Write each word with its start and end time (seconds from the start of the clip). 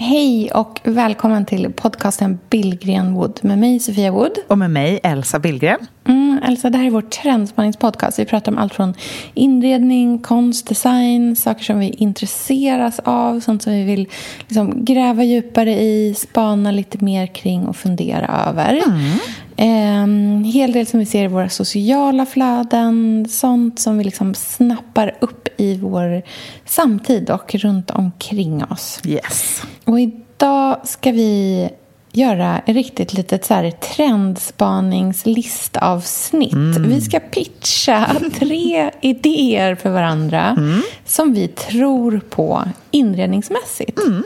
Hej 0.00 0.50
och 0.54 0.80
välkommen 0.84 1.46
till 1.46 1.72
podcasten 1.72 2.38
Billgren 2.50 3.14
Wood 3.14 3.40
med 3.42 3.58
mig 3.58 3.80
Sofia 3.80 4.10
Wood. 4.10 4.32
Och 4.48 4.58
med 4.58 4.70
mig 4.70 5.00
Elsa 5.02 5.38
Billgren. 5.38 5.86
Mm, 6.04 6.40
Elsa, 6.44 6.70
det 6.70 6.78
här 6.78 6.86
är 6.86 6.90
vår 6.90 7.02
trendspaningspodcast. 7.02 8.18
Vi 8.18 8.24
pratar 8.24 8.52
om 8.52 8.58
allt 8.58 8.74
från 8.74 8.94
inredning, 9.34 10.18
konst, 10.18 10.68
design, 10.68 11.36
saker 11.36 11.64
som 11.64 11.78
vi 11.78 11.88
intresseras 11.88 13.00
av, 13.04 13.40
sånt 13.40 13.62
som 13.62 13.72
vi 13.72 13.84
vill 13.84 14.08
liksom 14.40 14.84
gräva 14.84 15.24
djupare 15.24 15.80
i, 15.80 16.14
spana 16.14 16.70
lite 16.70 17.04
mer 17.04 17.26
kring 17.26 17.66
och 17.66 17.76
fundera 17.76 18.44
över. 18.48 18.82
Mm. 18.86 19.18
En 19.64 20.44
hel 20.44 20.72
del 20.72 20.86
som 20.86 21.00
vi 21.00 21.06
ser 21.06 21.24
i 21.24 21.28
våra 21.28 21.48
sociala 21.48 22.26
flöden, 22.26 23.26
sånt 23.28 23.80
som 23.80 23.98
vi 23.98 24.04
liksom 24.04 24.34
snappar 24.34 25.16
upp 25.20 25.48
i 25.56 25.76
vår 25.76 26.22
samtid 26.64 27.30
och 27.30 27.54
runt 27.54 27.90
omkring 27.90 28.64
oss. 28.64 29.00
Yes. 29.04 29.62
Och 29.84 30.00
idag 30.00 30.80
ska 30.84 31.12
vi 31.12 31.68
göra 32.12 32.58
ett 32.58 32.74
riktigt 32.74 33.14
litet 33.14 33.44
så 33.44 33.54
här 33.54 33.70
trendspaningslistavsnitt. 33.70 36.52
Mm. 36.52 36.88
Vi 36.88 37.00
ska 37.00 37.20
pitcha 37.20 38.16
tre 38.38 38.90
idéer 39.00 39.74
för 39.74 39.90
varandra 39.90 40.54
mm. 40.58 40.82
som 41.06 41.34
vi 41.34 41.48
tror 41.48 42.20
på 42.30 42.64
inredningsmässigt. 42.90 43.98
Mm. 43.98 44.22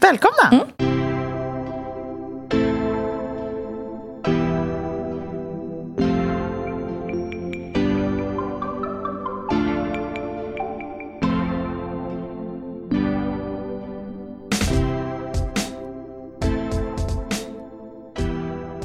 Välkomna! 0.00 0.48
Mm. 0.50 0.64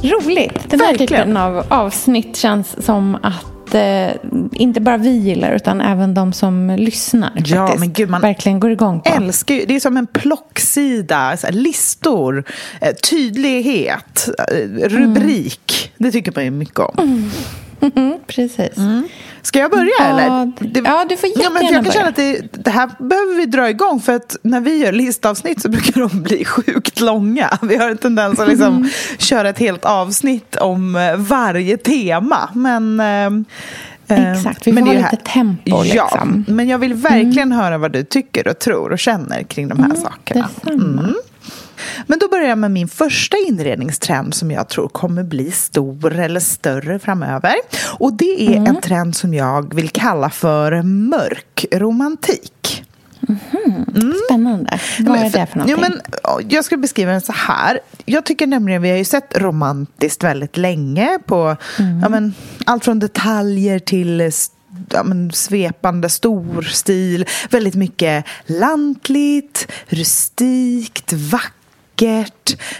Roligt. 0.09 0.69
Den 0.69 0.79
här 0.79 0.87
Verkligen. 0.87 1.07
typen 1.07 1.37
av 1.37 1.65
avsnitt 1.69 2.35
känns 2.35 2.85
som 2.85 3.15
att 3.15 3.75
eh, 3.75 4.09
inte 4.53 4.81
bara 4.81 4.97
vi 4.97 5.09
gillar 5.09 5.51
utan 5.51 5.81
även 5.81 6.13
de 6.13 6.33
som 6.33 6.75
lyssnar. 6.79 7.31
Ja, 7.45 7.57
faktiskt, 7.57 7.79
men 7.79 7.93
gud, 7.93 8.09
man 8.09 8.21
verkligen 8.21 8.59
går 8.59 8.71
igång 8.71 9.01
på. 9.01 9.09
Älskar 9.09 9.55
ju, 9.55 9.65
det 9.65 9.75
är 9.75 9.79
som 9.79 9.97
en 9.97 10.07
plocksida, 10.07 11.37
listor, 11.49 12.43
eh, 12.81 12.93
tydlighet, 13.09 14.29
eh, 14.51 14.87
rubrik. 14.89 15.91
Det 15.97 16.11
tycker 16.11 16.31
man 16.35 16.43
ju 16.43 16.51
mycket 16.51 16.79
om. 16.79 17.29
Mm. 17.81 18.19
Precis. 18.27 18.77
Ska 19.41 19.59
jag 19.59 19.71
börja 19.71 19.89
Ja, 19.99 20.05
eller? 20.05 20.25
ja, 20.85 21.05
du 21.09 21.17
får 21.17 21.29
ja, 21.35 21.49
men 21.49 21.63
jättegärna 21.63 21.63
Jag 21.63 21.73
kan 21.73 21.83
börja. 21.83 21.91
känna 21.93 22.07
att 22.07 22.15
det, 22.15 22.63
det 22.63 22.69
här 22.71 22.89
behöver 22.99 23.35
vi 23.35 23.45
dra 23.45 23.69
igång 23.69 23.99
för 24.01 24.13
att 24.15 24.37
när 24.41 24.61
vi 24.61 24.77
gör 24.77 24.91
listavsnitt 24.91 25.61
så 25.61 25.69
brukar 25.69 26.01
de 26.09 26.21
bli 26.23 26.45
sjukt 26.45 26.99
långa. 26.99 27.57
Vi 27.61 27.75
har 27.77 27.89
en 27.89 27.97
tendens 27.97 28.39
att 28.39 28.47
liksom 28.47 28.67
Mm. 28.77 28.89
köra 29.17 29.49
ett 29.49 29.59
helt 29.59 29.85
avsnitt 29.85 30.55
om 30.55 30.95
eh, 30.95 31.15
varje 31.15 31.77
tema. 31.77 32.49
Men, 32.53 32.99
eh, 32.99 33.25
eh, 34.17 34.31
Exakt, 34.31 34.67
vi 34.67 34.71
men 34.71 34.85
får 34.85 34.91
det 34.93 34.97
är 34.99 35.03
ha 35.03 35.11
lite 35.11 35.23
tempo, 35.23 35.61
Ja, 35.65 35.83
liksom. 35.83 36.45
men 36.47 36.67
jag 36.67 36.77
vill 36.77 36.93
verkligen 36.93 37.51
höra 37.51 37.77
vad 37.77 37.91
du 37.91 38.03
tycker 38.03 38.47
och 38.47 38.59
tror 38.59 38.91
och 38.91 38.99
känner 38.99 39.43
kring 39.43 39.67
de 39.67 39.79
här 39.83 39.95
sakerna. 39.95 40.49
detsamma. 40.63 41.13
Men 42.07 42.19
då 42.19 42.27
börjar 42.27 42.49
jag 42.49 42.57
med 42.57 42.71
min 42.71 42.87
första 42.87 43.37
inredningstrend 43.47 44.33
som 44.33 44.51
jag 44.51 44.67
tror 44.67 44.87
kommer 44.87 45.23
bli 45.23 45.51
stor 45.51 46.19
eller 46.19 46.39
större 46.39 46.99
framöver. 46.99 47.55
Och 47.99 48.13
det 48.13 48.55
är 48.55 48.55
en 48.55 48.81
trend 48.81 49.15
som 49.15 49.33
jag 49.33 49.75
vill 49.75 49.89
kalla 49.89 50.29
för 50.29 50.81
mörk 50.81 51.65
romantik. 51.71 52.83
Spännande. 54.25 54.79
Vad 54.99 55.17
är 55.17 55.23
det 55.23 55.47
för 55.47 55.57
någonting? 55.57 55.67
Ja, 55.69 55.77
men, 55.77 56.01
ja, 56.23 56.39
jag 56.49 56.65
ska 56.65 56.77
beskriva 56.77 57.11
den 57.11 57.21
så 57.21 57.31
här. 57.31 57.79
Jag 58.05 58.25
tycker 58.25 58.47
nämligen, 58.47 58.81
vi 58.81 58.89
har 58.89 58.97
ju 58.97 59.05
sett 59.05 59.37
romantiskt 59.37 60.23
väldigt 60.23 60.57
länge 60.57 61.19
på 61.25 61.57
Mm. 61.79 61.99
ja, 61.99 62.09
men, 62.09 62.33
allt 62.65 62.85
från 62.85 62.99
detaljer 62.99 63.79
till 63.79 64.31
ja, 64.89 65.03
men, 65.03 65.31
svepande 65.31 66.09
storstil. 66.09 67.25
Väldigt 67.49 67.75
mycket 67.75 68.25
lantligt, 68.45 69.71
rustikt, 69.87 71.13
vackert. 71.13 71.53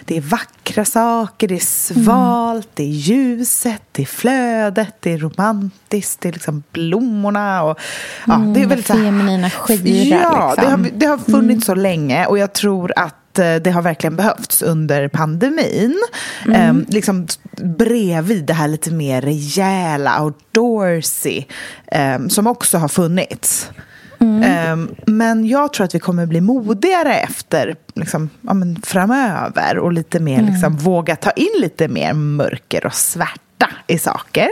Det 0.06 0.18
är 0.18 0.22
vackra 0.22 0.86
saker, 0.86 1.48
det 1.48 1.56
är 1.56 1.60
svalt, 1.60 2.70
det 2.74 2.84
är 2.84 2.88
ljuset, 2.88 3.82
det 3.92 4.02
är 4.02 4.06
flödet, 4.06 4.96
det 5.00 5.14
är 5.14 5.18
romantiskt, 5.18 6.22
det 6.22 6.30
är 6.30 6.34
liksom 6.34 6.64
blommorna. 6.72 7.64
Och, 7.64 7.80
ja, 8.28 8.36
det 8.38 8.62
är 8.62 8.66
väldigt 8.66 8.88
feminina 8.88 9.50
skira, 9.50 10.20
Ja, 10.24 10.54
det 10.56 10.62
liksom. 10.62 10.84
har, 10.84 10.92
det 10.94 11.06
har 11.06 11.18
funnits 11.18 11.66
så 11.66 11.76
länge 11.76 12.26
och 12.26 12.38
jag 12.38 12.54
tror 12.54 12.94
att 12.96 13.40
eh, 13.40 13.56
det 13.56 13.72
har 13.72 13.82
verkligen 13.82 14.16
behövts 14.16 14.62
under 14.62 15.08
pandemin. 15.08 15.98
Ehm, 16.54 16.86
liksom 16.88 17.28
bredvid 17.58 18.46
det 18.46 18.54
här 18.54 18.68
lite 18.68 18.92
mer 18.92 19.22
rejäla, 19.22 20.24
outdoorsy, 20.24 21.44
ehm, 21.88 22.30
som 22.30 22.48
också 22.48 22.78
har 22.78 22.88
funnits. 22.88 23.70
Ehm, 24.44 24.96
men 25.06 25.46
jag 25.48 25.74
tror 25.74 25.86
att 25.86 25.96
vi 25.96 26.00
kommer 26.00 26.26
bli 26.26 26.42
modigare 26.42 27.14
efter, 27.16 27.76
liksom, 27.96 28.30
ja, 28.42 28.54
men 28.54 28.82
framöver 28.82 29.78
och 29.78 29.94
lite 29.94 30.20
mer 30.20 30.42
liksom, 30.42 30.76
våga 30.78 31.16
ta 31.16 31.32
in 31.32 31.62
lite 31.62 31.88
mer 31.88 32.14
mörker 32.14 32.86
och 32.86 32.94
svärta 32.94 33.40
i 33.88 33.98
saker. 34.00 34.50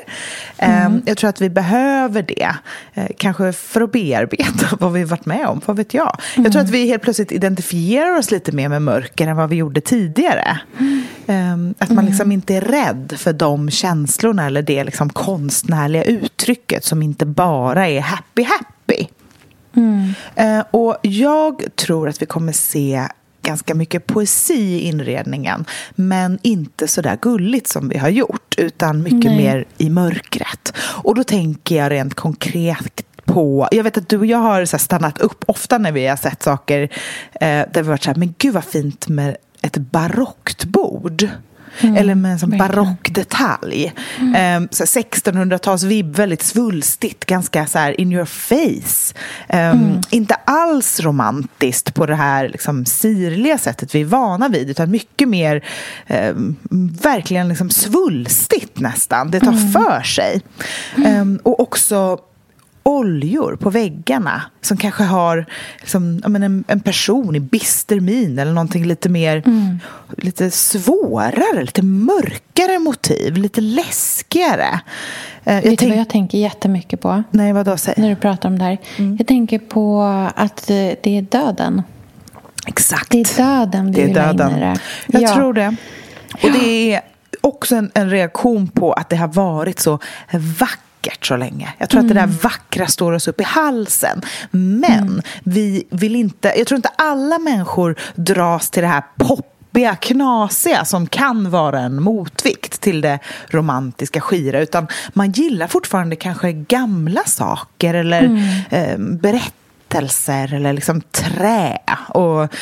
Ehm, 0.58 1.02
Jag 1.06 1.18
tror 1.18 1.30
att 1.30 1.42
vi 1.42 1.50
behöver 1.50 2.22
det, 2.22 2.50
eh, 2.94 3.08
kanske 3.18 3.54
för 3.54 3.82
att 3.82 3.92
bearbeta 3.92 4.76
vad 4.80 4.94
vi 4.94 5.04
varit 5.04 5.26
med 5.26 5.48
om, 5.48 5.62
vad 5.66 5.78
vet 5.78 5.94
jag. 5.94 6.18
Jag 6.36 6.52
tror 6.52 6.62
att 6.62 6.70
vi 6.70 6.88
helt 6.88 7.04
plötsligt 7.04 7.32
identifierar 7.32 8.18
oss 8.18 8.32
lite 8.32 8.52
mer 8.52 8.70
med 8.70 8.82
mörker 8.82 9.28
än 9.28 9.36
vad 9.38 9.50
vi 9.50 9.56
gjorde 9.56 9.82
tidigare. 9.82 10.60
Ehm, 11.28 11.74
Att 11.78 11.90
man 11.90 12.06
liksom 12.06 12.32
inte 12.32 12.56
är 12.56 12.62
rädd 12.62 13.14
för 13.18 13.34
de 13.34 13.70
känslorna 13.70 14.46
eller 14.46 14.62
det 14.62 14.84
liksom 14.84 15.10
konstnärliga 15.10 16.04
uttrycket 16.04 16.84
som 16.86 17.04
inte 17.04 17.26
bara 17.26 17.88
är 17.90 18.02
happy 18.02 18.44
happy. 19.78 20.14
Eh, 20.36 20.64
och 20.72 20.98
jag 21.02 21.64
tror 21.76 22.10
att 22.10 22.22
vi 22.22 22.26
kommer 22.26 22.52
se 22.52 23.08
ganska 23.42 23.76
mycket 23.76 24.06
poesi 24.08 24.54
i 24.54 24.80
inredningen 24.80 25.66
men 25.96 26.40
inte 26.42 26.88
så 26.88 27.02
där 27.02 27.18
gulligt 27.22 27.68
som 27.68 27.90
vi 27.90 27.98
har 27.98 28.10
gjort 28.10 28.56
utan 28.58 29.04
mycket 29.04 29.32
Nej. 29.32 29.38
mer 29.38 29.66
i 29.78 29.90
mörkret. 29.90 30.74
Och 30.80 31.16
då 31.16 31.24
tänker 31.24 31.76
jag 31.76 31.92
rent 31.92 32.14
konkret 32.14 33.02
på, 33.26 33.68
jag 33.72 33.84
vet 33.84 33.98
att 33.98 34.10
du 34.10 34.18
och 34.18 34.26
jag 34.26 34.38
har 34.38 34.66
så 34.66 34.78
stannat 34.78 35.22
upp 35.22 35.44
ofta 35.48 35.78
när 35.78 35.92
vi 35.92 36.08
har 36.08 36.16
sett 36.16 36.44
saker 36.44 36.82
eh, 37.34 37.40
där 37.40 37.70
vi 37.74 37.80
har 37.80 37.84
varit 37.84 38.04
så 38.04 38.10
här, 38.10 38.18
men 38.18 38.36
gud 38.38 38.54
vad 38.54 38.64
fint 38.64 39.08
med 39.08 39.38
ett 39.62 39.78
barockt 39.78 40.66
bord. 40.66 41.30
Eller 41.82 42.16
med 42.16 42.32
en 42.32 42.40
sån 42.40 42.58
barock 42.58 43.10
detalj. 43.12 43.94
Um, 44.20 44.68
så 44.72 44.84
här 44.84 45.02
1600-talsvibb, 45.02 46.16
väldigt 46.16 46.44
svulstigt, 46.44 47.26
ganska 47.26 47.68
så 47.68 47.80
här 47.80 48.02
in 48.02 48.12
your 48.12 48.26
face. 48.26 49.14
Um, 49.74 50.02
Inte 50.10 50.36
alls 50.36 51.00
romantiskt 51.00 51.94
på 51.94 52.06
det 52.06 52.16
här 52.16 52.50
liksom, 52.50 52.86
sirliga 52.86 53.58
sättet 53.58 53.96
vi 53.96 54.02
är 54.02 54.06
vana 54.06 54.50
vid, 54.50 54.70
utan 54.70 54.92
mycket 54.92 55.30
mer 55.30 55.64
um, 56.10 56.56
verkligen 57.02 57.48
liksom 57.48 57.70
svulstigt 57.70 58.80
nästan. 58.80 59.32
Det 59.32 59.40
tar 59.40 59.72
för 59.72 60.02
sig. 60.02 60.42
Um, 60.96 61.40
och 61.44 61.60
också 61.60 62.20
oljor 62.88 63.56
på 63.56 63.70
väggarna 63.70 64.42
som 64.62 64.78
kanske 64.78 65.04
har 65.04 65.46
liksom, 65.80 66.22
en, 66.26 66.64
en 66.68 66.80
person 66.80 67.36
i 67.36 67.40
bister 67.40 68.00
min 68.00 68.40
eller 68.40 68.52
någonting 68.54 68.86
lite 68.86 69.10
mer 69.10 69.44
lite 70.18 70.52
svårare, 70.52 71.62
lite 71.62 71.82
mörkare 71.82 72.80
motiv, 72.80 73.38
lite 73.38 73.62
läskigare. 73.62 74.80
Eh, 75.44 75.56
jag 75.56 75.62
Vet 75.62 75.80
du 75.80 75.88
vad 75.90 75.98
jag 75.98 76.10
tänker 76.10 76.38
jättemycket 76.38 77.02
på 77.02 77.24
Nej, 77.32 77.54
vad 77.54 77.66
då? 77.66 77.78
Säg. 77.78 77.94
när 77.98 78.10
du 78.10 78.16
pratar 78.16 78.50
om 78.50 78.58
det 78.60 78.64
här? 78.66 78.78
Mm. 78.98 79.16
Jag 79.18 79.28
tänker 79.28 79.60
på 79.60 80.02
att 80.36 80.70
eh, 80.70 80.76
det 80.76 81.18
är 81.18 81.22
döden. 81.22 81.82
Exakt. 82.68 83.10
Det 83.12 83.20
är 83.20 83.38
döden 83.38 83.86
vi 83.86 83.92
Det 83.92 84.02
är 84.02 84.08
vill 84.08 84.18
ha 84.18 84.32
in 84.32 84.38
döden. 84.38 84.58
i 84.58 84.60
det. 84.60 84.80
Jag 85.08 85.22
Ja. 85.22 85.36
tror 85.36 85.54
det. 85.54 85.76
Och 86.44 86.52
det 86.52 86.94
är 86.94 87.02
också 87.42 87.76
en, 87.76 87.92
en 87.94 88.10
reaktion 88.10 88.68
på 88.68 88.94
att 88.94 89.10
det 89.10 89.16
har 89.16 89.28
varit 89.28 89.80
så 89.80 90.00
vackert 90.60 90.80
så 91.26 91.38
länge. 91.38 91.74
Jag 91.78 91.90
tror 91.90 92.00
mm. 92.00 92.06
att 92.06 92.16
det 92.16 92.20
där 92.20 92.28
mm. 92.28 92.38
vackra 92.42 92.88
står 92.88 93.12
oss 93.12 93.28
upp 93.28 93.42
i 93.42 93.44
halsen. 93.44 94.22
Men 94.52 94.94
mm. 94.94 95.22
vi 95.44 95.88
vill 95.90 96.16
inte, 96.16 96.54
jag 96.58 96.68
tror 96.68 96.76
inte 96.76 96.92
alla 96.96 97.40
människor 97.40 97.96
dras 98.16 98.70
till 98.70 98.82
det 98.82 98.90
här 98.90 99.04
pop 99.18 99.54
knasiga 100.02 100.86
som 100.86 101.08
kan 101.08 101.50
vara 101.50 101.80
en 101.80 102.04
motvikt 102.04 102.82
till 102.82 103.02
det 103.02 103.20
romantiska 103.48 104.22
skira 104.22 104.60
utan 104.60 104.88
man 105.14 105.32
gillar 105.32 105.68
fortfarande 105.68 106.16
kanske 106.16 106.52
gamla 106.52 107.24
saker 107.26 107.94
eller 107.94 108.24
mm. 108.24 108.40
eh, 108.70 108.98
berättelser 108.98 109.57
berättelser 109.90 110.54
eller 110.54 110.74
liksom 110.74 111.02
trä 111.02 111.78
och 112.08 112.54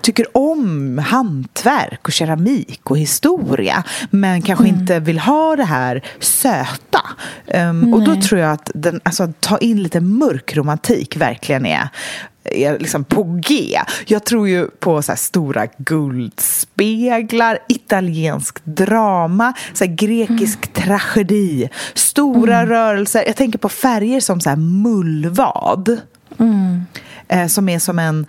tycker 0.00 0.36
om 0.36 0.98
hantverk 0.98 2.00
och 2.02 2.12
keramik 2.12 2.90
och 2.90 2.98
historia 2.98 3.84
men 4.10 4.42
kanske 4.42 4.64
mm. 4.64 4.80
inte 4.80 5.00
vill 5.00 5.18
ha 5.18 5.56
det 5.56 5.64
här 5.64 6.04
söta. 6.20 7.00
Um, 7.54 7.94
och 7.94 8.04
då 8.04 8.20
tror 8.20 8.40
jag 8.40 8.52
att 8.52 8.70
den, 8.74 9.00
alltså, 9.02 9.32
ta 9.40 9.58
in 9.58 9.82
lite 9.82 10.00
mörk 10.00 10.56
romantik 10.56 11.16
verkligen 11.16 11.66
är 11.66 11.88
är 12.44 12.78
liksom 12.78 13.04
på 13.04 13.22
G. 13.22 13.80
Jag 14.06 14.24
tror 14.24 14.48
ju 14.48 14.66
på 14.66 15.02
så 15.02 15.16
stora 15.16 15.66
guldspeglar, 15.78 17.58
italiensk 17.68 18.64
drama, 18.64 19.52
så 19.74 19.84
grekisk 19.88 20.58
mm. 20.66 20.88
tragedi, 20.88 21.68
stora 21.94 22.56
mm. 22.56 22.68
rörelser. 22.68 23.24
Jag 23.26 23.36
tänker 23.36 23.58
på 23.58 23.68
färger 23.68 24.20
som 24.20 24.40
så 24.40 24.56
mullvad. 24.56 26.00
Mm. 26.38 27.48
Som 27.48 27.68
är 27.68 27.78
som 27.78 27.98
en 27.98 28.26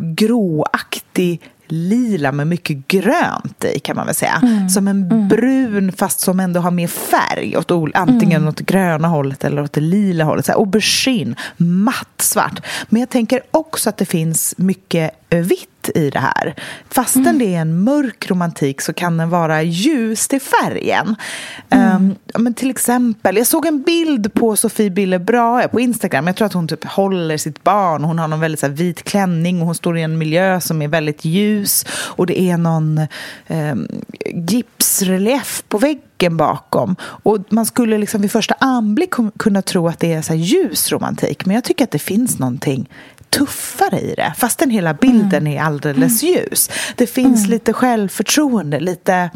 gråaktig 0.00 1.40
lila 1.72 2.32
med 2.32 2.46
mycket 2.46 2.88
grönt 2.88 3.64
i 3.64 3.78
kan 3.78 3.96
man 3.96 4.06
väl 4.06 4.14
säga. 4.14 4.40
Mm. 4.42 4.68
Som 4.68 4.88
en 4.88 5.02
mm. 5.02 5.28
brun 5.28 5.92
fast 5.92 6.20
som 6.20 6.40
ändå 6.40 6.60
har 6.60 6.70
mer 6.70 6.86
färg 6.86 7.56
åt 7.56 7.70
antingen 7.94 8.42
mm. 8.42 8.48
åt 8.48 8.60
gröna 8.60 9.08
hållet 9.08 9.44
eller 9.44 9.62
åt 9.62 9.72
det 9.72 9.80
lila 9.80 10.24
hållet. 10.24 10.46
Så 10.46 10.52
här, 10.52 10.58
aubergine, 10.58 11.34
mattsvart. 11.56 12.66
Men 12.88 13.00
jag 13.00 13.10
tänker 13.10 13.40
också 13.50 13.88
att 13.88 13.96
det 13.96 14.04
finns 14.04 14.54
mycket 14.58 15.10
vitt 15.28 15.71
i 15.88 16.10
det 16.10 16.18
här. 16.18 16.54
Fastän 16.88 17.22
mm. 17.26 17.38
det 17.38 17.54
är 17.54 17.60
en 17.60 17.84
mörk 17.84 18.30
romantik 18.30 18.80
så 18.80 18.92
kan 18.92 19.16
den 19.16 19.30
vara 19.30 19.62
ljus 19.62 20.28
till 20.28 20.40
färgen. 20.40 21.16
Mm. 21.70 21.96
Um, 21.96 22.42
men 22.42 22.54
till 22.54 22.70
exempel, 22.70 23.36
jag 23.36 23.46
såg 23.46 23.66
en 23.66 23.82
bild 23.82 24.34
på 24.34 24.56
Sofie 24.56 24.90
Bille 24.90 25.18
Brahe 25.18 25.68
på 25.68 25.80
Instagram. 25.80 26.26
Jag 26.26 26.36
tror 26.36 26.46
att 26.46 26.52
hon 26.52 26.68
typ 26.68 26.84
håller 26.84 27.36
sitt 27.36 27.64
barn. 27.64 28.04
Hon 28.04 28.18
har 28.18 28.28
någon 28.28 28.40
väldigt 28.40 28.60
så 28.60 28.66
här, 28.66 28.74
vit 28.74 29.02
klänning 29.02 29.60
och 29.60 29.66
hon 29.66 29.74
står 29.74 29.98
i 29.98 30.02
en 30.02 30.18
miljö 30.18 30.60
som 30.60 30.82
är 30.82 30.88
väldigt 30.88 31.24
ljus. 31.24 31.86
Och 31.88 32.26
det 32.26 32.40
är 32.40 32.56
någon 32.56 33.00
um, 33.48 33.88
gipsrelief 34.26 35.64
på 35.68 35.78
väggen 35.78 36.36
bakom. 36.36 36.96
Och 37.00 37.38
man 37.48 37.66
skulle 37.66 37.98
liksom 37.98 38.22
vid 38.22 38.32
första 38.32 38.54
anblick 38.58 39.14
kunna 39.38 39.62
tro 39.62 39.88
att 39.88 40.00
det 40.00 40.12
är 40.12 40.22
så 40.22 40.34
ljus 40.34 40.92
romantik. 40.92 41.46
Men 41.46 41.54
jag 41.54 41.64
tycker 41.64 41.84
att 41.84 41.90
det 41.90 41.98
finns 41.98 42.38
någonting 42.38 42.88
tuffare 43.32 44.00
i 44.00 44.14
det, 44.16 44.32
fastän 44.36 44.70
hela 44.70 44.94
bilden 44.94 45.46
mm. 45.46 45.52
är 45.52 45.62
alldeles 45.62 46.22
mm. 46.22 46.34
ljus. 46.34 46.70
Det 46.96 47.06
finns 47.06 47.38
mm. 47.38 47.50
lite 47.50 47.72
självförtroende, 47.72 48.80
lite... 48.80 49.30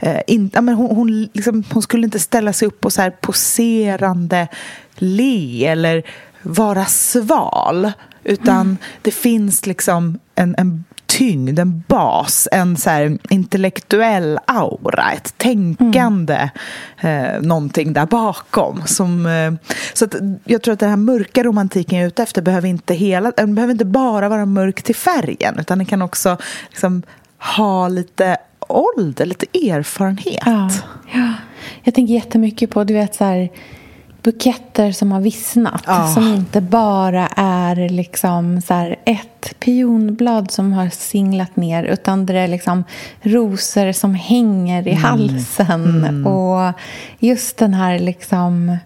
Eh, 0.00 0.20
in, 0.26 0.50
ja, 0.54 0.60
men 0.60 0.74
hon, 0.74 0.96
hon, 0.96 1.28
liksom, 1.32 1.64
hon, 1.72 1.82
skulle 1.82 2.04
inte 2.04 2.18
ställa 2.18 2.52
sig 2.52 2.68
upp 2.68 2.84
och 2.84 2.92
så 2.92 3.02
här 3.02 3.10
poserande 3.10 4.48
le 4.94 5.66
eller 5.66 6.02
vara 6.42 6.84
sval. 6.84 7.92
Utan 8.24 8.60
mm. 8.60 8.76
det 9.02 9.10
finns 9.10 9.66
liksom 9.66 10.18
en, 10.34 10.54
en 10.58 10.84
tyngd, 11.06 11.58
en 11.58 11.84
bas, 11.88 12.48
en 12.52 12.76
så 12.76 12.90
här 12.90 13.18
intellektuell 13.30 14.38
aura, 14.46 15.12
ett 15.12 15.38
tänkande, 15.38 16.50
mm. 17.00 17.34
eh, 17.34 17.42
någonting 17.42 17.92
där 17.92 18.06
bakom. 18.06 18.82
Som, 18.86 19.26
eh, 19.26 19.70
så 19.94 20.04
att 20.04 20.14
jag 20.44 20.62
tror 20.62 20.72
att 20.72 20.80
den 20.80 20.88
här 20.88 20.96
mörka 20.96 21.42
romantiken 21.42 21.98
jag 21.98 22.04
är 22.04 22.08
ute 22.08 22.22
efter 22.22 22.42
behöver 22.42 22.68
inte, 22.68 22.94
hela, 22.94 23.30
den 23.30 23.54
behöver 23.54 23.72
inte 23.72 23.84
bara 23.84 24.28
vara 24.28 24.46
mörk 24.46 24.82
till 24.82 24.94
färgen 24.96 25.58
utan 25.58 25.78
den 25.78 25.86
kan 25.86 26.02
också 26.02 26.36
liksom, 26.68 27.02
ha 27.38 27.88
lite 27.88 28.36
ålder, 28.68 29.26
lite 29.26 29.46
erfarenhet. 29.70 30.42
Ja, 30.46 30.70
ja. 31.12 31.32
Jag 31.82 31.94
tänker 31.94 32.14
jättemycket 32.14 32.70
på, 32.70 32.84
du 32.84 32.94
vet 32.94 33.14
så 33.14 33.24
här 33.24 33.48
buketter 34.26 34.92
som 34.92 35.12
har 35.12 35.20
vissnat. 35.20 35.88
Oh. 35.88 36.14
Som 36.14 36.28
inte 36.28 36.60
bara 36.60 37.26
är 37.36 37.88
liksom 37.88 38.60
så 38.60 38.94
ett 39.04 39.54
pionblad 39.60 40.50
som 40.50 40.72
har 40.72 40.88
singlat 40.88 41.56
ner 41.56 41.84
utan 41.84 42.26
det 42.26 42.38
är 42.38 42.48
liksom 42.48 42.84
rosor 43.20 43.92
som 43.92 44.14
hänger 44.14 44.88
i 44.88 44.90
mm. 44.90 45.02
halsen. 45.02 46.04
Mm. 46.04 46.26
Och 46.26 46.72
just 47.18 47.56
den 47.56 47.74
här 47.74 47.98
liksom... 47.98 48.76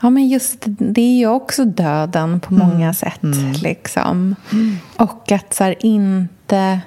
Ja, 0.00 0.10
men 0.10 0.28
just 0.28 0.64
det 0.66 1.02
är 1.02 1.18
ju 1.18 1.26
också 1.26 1.64
döden 1.64 2.40
på 2.40 2.54
många 2.54 2.74
mm. 2.74 2.94
sätt. 2.94 3.22
Mm. 3.22 3.52
Liksom. 3.52 4.36
Och 4.96 5.32
att 5.32 5.54
så 5.54 5.74
inte 5.80 6.80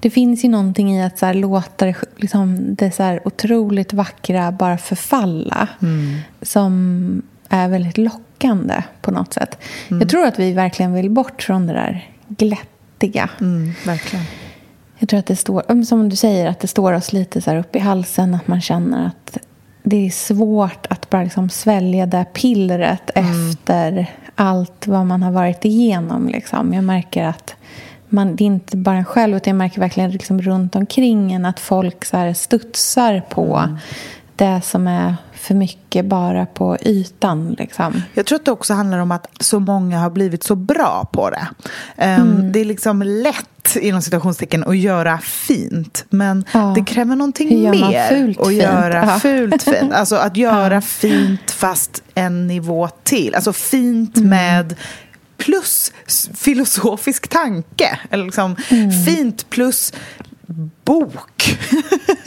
det 0.00 0.10
finns 0.10 0.44
ju 0.44 0.48
någonting 0.48 0.96
i 0.96 1.02
att 1.02 1.18
så 1.18 1.26
här, 1.26 1.34
låta 1.34 1.86
det, 1.86 1.94
liksom, 2.16 2.74
det 2.74 2.90
så 2.90 3.02
här, 3.02 3.20
otroligt 3.24 3.92
vackra 3.92 4.52
bara 4.52 4.78
förfalla. 4.78 5.68
Mm. 5.82 6.18
Som 6.42 7.22
är 7.48 7.68
väldigt 7.68 7.98
lockande 7.98 8.82
på 9.00 9.10
något 9.10 9.32
sätt. 9.32 9.58
Mm. 9.88 10.00
Jag 10.00 10.08
tror 10.08 10.26
att 10.26 10.38
vi 10.38 10.52
verkligen 10.52 10.92
vill 10.92 11.10
bort 11.10 11.42
från 11.42 11.66
det 11.66 11.72
där 11.72 12.10
glättiga. 12.28 13.30
Mm, 13.40 13.72
verkligen. 13.86 14.24
Jag 14.98 15.08
tror 15.08 15.18
att 15.18 15.26
det 15.26 15.36
står, 15.36 15.84
som 15.84 16.08
du 16.08 16.16
säger, 16.16 16.48
att 16.48 16.60
det 16.60 16.66
står 16.66 16.92
oss 16.92 17.12
lite 17.12 17.40
så 17.40 17.50
här 17.50 17.58
upp 17.58 17.76
i 17.76 17.78
halsen. 17.78 18.34
Att 18.34 18.48
man 18.48 18.60
känner 18.60 19.06
att 19.06 19.38
det 19.82 20.06
är 20.06 20.10
svårt 20.10 20.86
att 20.90 21.10
bara 21.10 21.22
liksom 21.22 21.50
svälja 21.50 22.06
det 22.06 22.26
pillret 22.32 23.10
mm. 23.14 23.50
efter 23.50 24.06
allt 24.34 24.86
vad 24.86 25.06
man 25.06 25.22
har 25.22 25.32
varit 25.32 25.64
igenom. 25.64 26.28
Liksom. 26.28 26.74
Jag 26.74 26.84
märker 26.84 27.24
att 27.24 27.54
man, 28.08 28.36
det 28.36 28.44
är 28.44 28.46
inte 28.46 28.76
bara 28.76 28.96
en 28.96 29.04
själv, 29.04 29.36
utan 29.36 29.50
jag 29.50 29.58
märker 29.58 29.80
verkligen 29.80 30.10
liksom 30.10 30.42
runt 30.42 30.76
omkring 30.76 31.32
en 31.32 31.44
att 31.44 31.60
folk 31.60 32.04
så 32.04 32.16
här 32.16 32.34
studsar 32.34 33.22
på 33.28 33.56
mm. 33.56 33.78
det 34.36 34.60
som 34.64 34.86
är 34.86 35.14
för 35.38 35.54
mycket 35.54 36.04
bara 36.04 36.46
på 36.46 36.76
ytan. 36.80 37.56
Liksom. 37.58 38.02
Jag 38.14 38.26
tror 38.26 38.38
att 38.38 38.44
det 38.44 38.50
också 38.50 38.74
handlar 38.74 38.98
om 38.98 39.12
att 39.12 39.26
så 39.40 39.60
många 39.60 39.98
har 39.98 40.10
blivit 40.10 40.42
så 40.42 40.54
bra 40.54 41.08
på 41.12 41.30
det. 41.30 41.48
Um, 41.96 42.04
mm. 42.04 42.52
Det 42.52 42.60
är 42.60 42.64
liksom 42.64 43.02
lätt 43.02 43.76
inom 43.80 44.02
citationstecken 44.02 44.64
att 44.64 44.78
göra 44.78 45.18
fint 45.18 46.04
men 46.10 46.44
ja. 46.52 46.72
det 46.74 46.84
kräver 46.84 47.16
någonting 47.16 47.70
mer 47.70 48.08
fult 48.08 48.40
att 48.40 48.48
fint? 48.48 48.62
göra 48.62 49.04
ja. 49.06 49.18
fult 49.18 49.62
fint. 49.62 49.92
Alltså 49.92 50.16
att 50.16 50.36
göra 50.36 50.74
ja. 50.74 50.80
fint 50.80 51.50
fast 51.50 52.02
en 52.14 52.46
nivå 52.46 52.88
till. 53.02 53.34
Alltså 53.34 53.52
fint 53.52 54.16
mm. 54.16 54.28
med 54.28 54.74
plus 55.48 55.92
filosofisk 56.34 57.28
tanke. 57.28 57.98
Eller 58.10 58.24
liksom 58.24 58.56
mm. 58.70 59.04
fint 59.04 59.50
plus 59.50 59.92
bok. 60.84 61.58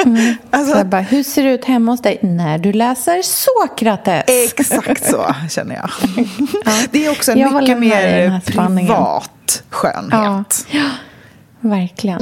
Mm. 0.05 0.35
alltså, 0.51 0.85
bara, 0.85 1.01
hur 1.01 1.23
ser 1.23 1.43
det 1.43 1.51
ut 1.51 1.65
hemma 1.65 1.91
hos 1.91 2.01
dig 2.01 2.19
när 2.21 2.57
du 2.57 2.73
läser 2.73 3.21
Sokrates? 3.21 4.23
Exakt 4.27 5.09
så 5.09 5.35
känner 5.49 5.75
jag. 5.75 5.89
ja. 6.65 6.71
Det 6.91 7.05
är 7.05 7.11
också 7.11 7.31
en 7.31 7.37
jag 7.37 7.53
mycket 7.53 7.79
mer 7.79 8.41
privat 8.45 9.63
skönhet. 9.69 10.11
Ja. 10.11 10.43
ja, 10.79 10.89
verkligen. 11.59 12.21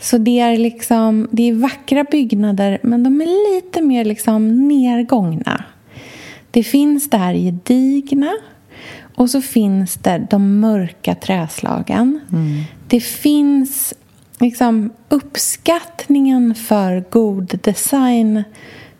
Så 0.00 0.18
det 0.18 0.40
är 0.40 0.56
liksom 0.56 1.28
det 1.30 1.48
är 1.48 1.54
vackra 1.54 2.04
byggnader, 2.04 2.78
men 2.82 3.02
de 3.02 3.20
är 3.20 3.54
lite 3.54 3.82
mer 3.82 4.04
liksom 4.04 4.68
nergångna. 4.68 5.64
Det 6.50 6.62
finns 6.62 7.10
det 7.10 7.16
här 7.16 7.34
gedigna 7.34 8.32
och 9.14 9.30
så 9.30 9.42
finns 9.42 9.94
det 9.94 10.26
de 10.30 10.60
mörka 10.60 11.14
träslagen. 11.14 12.20
Det 12.88 13.00
finns 13.00 13.94
liksom 14.40 14.92
uppskattningen 15.08 16.54
för 16.54 17.04
god 17.10 17.58
design 17.62 18.44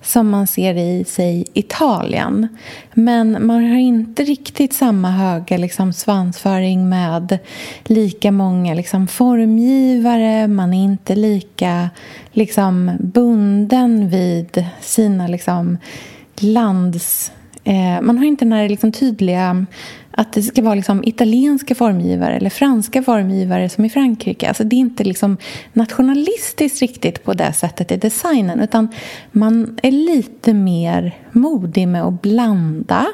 som 0.02 0.30
man 0.30 0.46
ser 0.46 0.74
i 0.74 1.04
sig 1.04 1.44
Italien. 1.54 2.48
Men 2.94 3.46
man 3.46 3.70
har 3.70 3.78
inte 3.78 4.24
riktigt 4.24 4.72
samma 4.72 5.10
höga 5.10 5.56
liksom, 5.56 5.92
svansföring 5.92 6.88
med 6.88 7.38
lika 7.84 8.32
många 8.32 8.74
liksom, 8.74 9.08
formgivare. 9.08 10.48
Man 10.48 10.74
är 10.74 10.84
inte 10.84 11.14
lika 11.14 11.90
liksom, 12.32 12.90
bunden 13.00 14.08
vid 14.08 14.64
sina 14.80 15.26
liksom, 15.26 15.78
lands... 16.40 17.32
Eh, 17.64 18.00
man 18.02 18.18
har 18.18 18.24
inte 18.24 18.44
den 18.44 18.52
här 18.52 18.68
liksom, 18.68 18.92
tydliga 18.92 19.66
att 20.12 20.32
det 20.32 20.42
ska 20.42 20.62
vara 20.62 20.74
liksom 20.74 21.04
italienska 21.04 21.74
formgivare 21.74 22.36
eller 22.36 22.50
franska 22.50 23.02
formgivare 23.02 23.68
som 23.68 23.84
i 23.84 23.90
Frankrike. 23.90 24.48
Alltså 24.48 24.64
det 24.64 24.76
är 24.76 24.78
inte 24.78 25.04
liksom 25.04 25.36
nationalistiskt 25.72 26.80
riktigt 26.80 27.24
på 27.24 27.34
det 27.34 27.52
sättet 27.52 27.92
i 27.92 27.96
designen 27.96 28.60
utan 28.60 28.88
man 29.32 29.78
är 29.82 29.90
lite 29.90 30.54
mer 30.54 31.18
modig 31.32 31.88
med 31.88 32.02
att 32.02 32.22
blanda. 32.22 33.06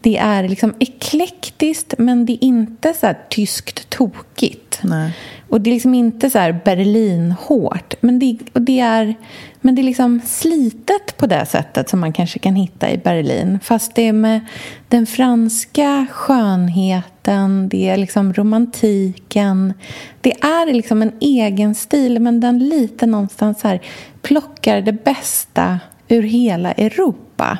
Det 0.00 0.16
är 0.16 0.48
liksom 0.48 0.74
eklektiskt 0.78 1.94
men 1.98 2.26
det 2.26 2.32
är 2.32 2.44
inte 2.44 2.94
så 2.94 3.06
här 3.06 3.18
tyskt 3.30 3.90
tokigt. 3.90 4.80
Nej. 4.82 5.12
Och 5.48 5.60
det 5.60 5.70
är 5.70 5.74
liksom 5.74 5.94
inte 5.94 6.30
så 6.30 6.38
här 6.38 6.60
Berlin-hårt. 6.64 7.94
Men 8.00 8.18
det, 8.18 8.38
och 8.52 8.62
det 8.62 8.80
är, 8.80 9.14
men 9.60 9.74
det 9.74 9.82
är 9.82 9.84
liksom 9.84 10.20
slitet 10.24 11.16
på 11.16 11.26
det 11.26 11.46
sättet 11.46 11.88
som 11.88 12.00
man 12.00 12.12
kanske 12.12 12.38
kan 12.38 12.54
hitta 12.54 12.90
i 12.90 12.98
Berlin. 12.98 13.58
Fast 13.62 13.94
det 13.94 14.08
är 14.08 14.12
med 14.12 14.40
den 14.88 15.06
franska 15.06 16.06
skönheten, 16.10 17.68
det 17.68 17.88
är 17.88 17.96
liksom 17.96 18.32
romantiken. 18.32 19.74
Det 20.20 20.32
är 20.32 20.72
liksom 20.72 21.02
en 21.02 21.12
egen 21.20 21.74
stil, 21.74 22.20
men 22.20 22.40
den 22.40 22.58
lite 22.58 23.06
någonstans 23.06 23.62
här 23.62 23.80
plockar 24.22 24.80
det 24.80 25.04
bästa 25.04 25.80
ur 26.08 26.22
hela 26.22 26.72
Europa. 26.72 27.58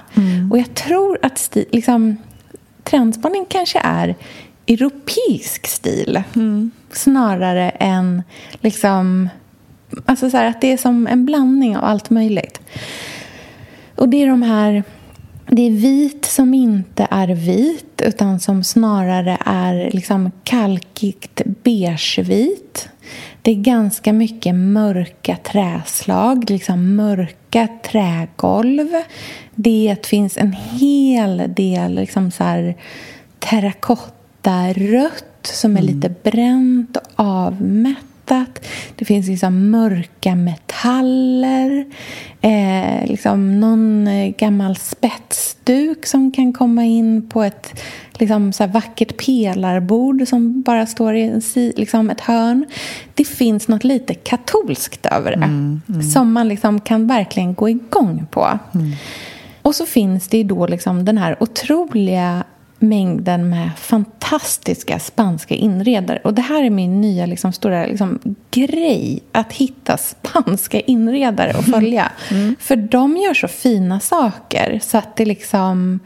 Och 0.50 0.58
jag 0.58 0.74
tror 0.74 1.18
att 1.22 1.56
liksom, 1.72 2.16
trendspaning 2.84 3.46
kanske 3.48 3.80
är 3.84 4.14
europeisk 4.66 5.66
stil 5.66 6.22
snarare 6.96 7.70
än 7.70 8.22
liksom... 8.60 9.28
Alltså 10.04 10.30
så 10.30 10.36
här, 10.36 10.46
att 10.46 10.60
det 10.60 10.72
är 10.72 10.76
som 10.76 11.06
en 11.06 11.26
blandning 11.26 11.76
av 11.76 11.84
allt 11.84 12.10
möjligt. 12.10 12.60
Och 13.96 14.08
det 14.08 14.22
är 14.22 14.26
de 14.26 14.42
här... 14.42 14.82
Det 15.46 15.62
är 15.62 15.70
vit 15.70 16.24
som 16.24 16.54
inte 16.54 17.06
är 17.10 17.28
vit 17.28 18.02
utan 18.04 18.40
som 18.40 18.64
snarare 18.64 19.38
är 19.44 19.90
liksom 19.90 20.30
kalkigt 20.44 21.42
beigevit. 21.44 22.88
Det 23.42 23.50
är 23.50 23.54
ganska 23.54 24.12
mycket 24.12 24.54
mörka 24.54 25.36
träslag, 25.36 26.50
liksom 26.50 26.96
mörka 26.96 27.68
trägolv. 27.84 28.88
Det 29.54 30.06
finns 30.06 30.36
en 30.36 30.52
hel 30.52 31.42
del 31.48 31.94
liksom 31.94 32.30
så 32.30 32.74
som 35.46 35.76
är 35.76 35.82
lite 35.82 36.14
bränt 36.22 36.96
och 36.96 37.02
avmättat. 37.16 38.66
Det 38.96 39.04
finns 39.04 39.28
liksom 39.28 39.70
mörka 39.70 40.34
metaller. 40.34 41.84
Eh, 42.40 43.06
liksom 43.06 43.60
någon 43.60 44.06
eh, 44.06 44.34
gammal 44.38 44.76
spetsduk 44.76 46.06
som 46.06 46.32
kan 46.32 46.52
komma 46.52 46.84
in 46.84 47.28
på 47.28 47.42
ett 47.42 47.82
liksom, 48.18 48.52
så 48.52 48.66
vackert 48.66 49.26
pelarbord 49.26 50.28
som 50.28 50.62
bara 50.62 50.86
står 50.86 51.14
i 51.14 51.22
en 51.22 51.42
liksom 51.76 52.10
ett 52.10 52.20
hörn. 52.20 52.66
Det 53.14 53.24
finns 53.24 53.68
något 53.68 53.84
lite 53.84 54.14
katolskt 54.14 55.06
över 55.06 55.36
det 55.36 56.02
som 56.02 56.32
man 56.32 56.48
liksom 56.48 56.80
kan 56.80 57.06
verkligen 57.06 57.54
gå 57.54 57.68
igång 57.68 58.26
på. 58.30 58.58
Och 59.62 59.74
så 59.74 59.86
finns 59.86 60.28
det 60.28 60.42
då 60.42 60.66
liksom 60.66 61.04
den 61.04 61.18
här 61.18 61.36
otroliga 61.40 62.44
mängden 62.78 63.50
med 63.50 63.70
fantastiska 63.78 64.98
spanska 64.98 65.54
inredare. 65.54 66.20
Och 66.24 66.34
det 66.34 66.42
här 66.42 66.64
är 66.64 66.70
min 66.70 67.00
nya 67.00 67.26
liksom, 67.26 67.52
stora 67.52 67.86
liksom, 67.86 68.18
grej, 68.50 69.22
att 69.32 69.52
hitta 69.52 69.96
spanska 69.96 70.80
inredare 70.80 71.52
och 71.58 71.64
följa. 71.74 72.12
För 72.58 72.76
de 72.76 73.16
gör 73.16 73.34
så 73.34 73.48
fina 73.48 74.00
saker 74.00 74.80
så 74.82 74.98
att 74.98 75.16
det 75.16 75.24
liksom... 75.24 76.00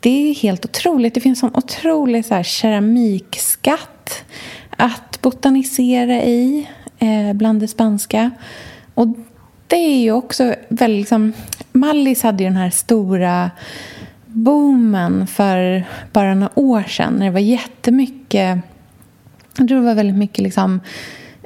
Det 0.00 0.30
är 0.30 0.34
helt 0.34 0.64
otroligt. 0.64 1.14
Det 1.14 1.20
finns 1.20 1.42
en 1.42 1.54
otrolig 1.54 2.24
så 2.24 2.34
här, 2.34 2.42
keramikskatt 2.42 4.24
att 4.70 5.22
botanisera 5.22 6.22
i 6.22 6.68
eh, 6.98 7.32
bland 7.32 7.60
det 7.60 7.68
spanska. 7.68 8.30
Och 8.94 9.08
det 9.66 9.76
är 9.76 9.98
ju 9.98 10.12
också 10.12 10.54
väldigt... 10.68 11.00
Liksom, 11.00 11.32
Mallis 11.72 12.22
hade 12.22 12.42
ju 12.42 12.48
den 12.48 12.56
här 12.56 12.70
stora 12.70 13.50
boomen 14.36 15.26
för 15.26 15.84
bara 16.12 16.34
några 16.34 16.58
år 16.58 16.82
sedan 16.82 17.14
när 17.14 17.26
det 17.26 17.32
var 17.32 17.40
jättemycket... 17.40 18.58
Jag 19.58 19.68
tror 19.68 19.78
det 19.78 19.86
var 19.86 19.94
väldigt 19.94 20.16
mycket 20.16 20.38
liksom, 20.38 20.80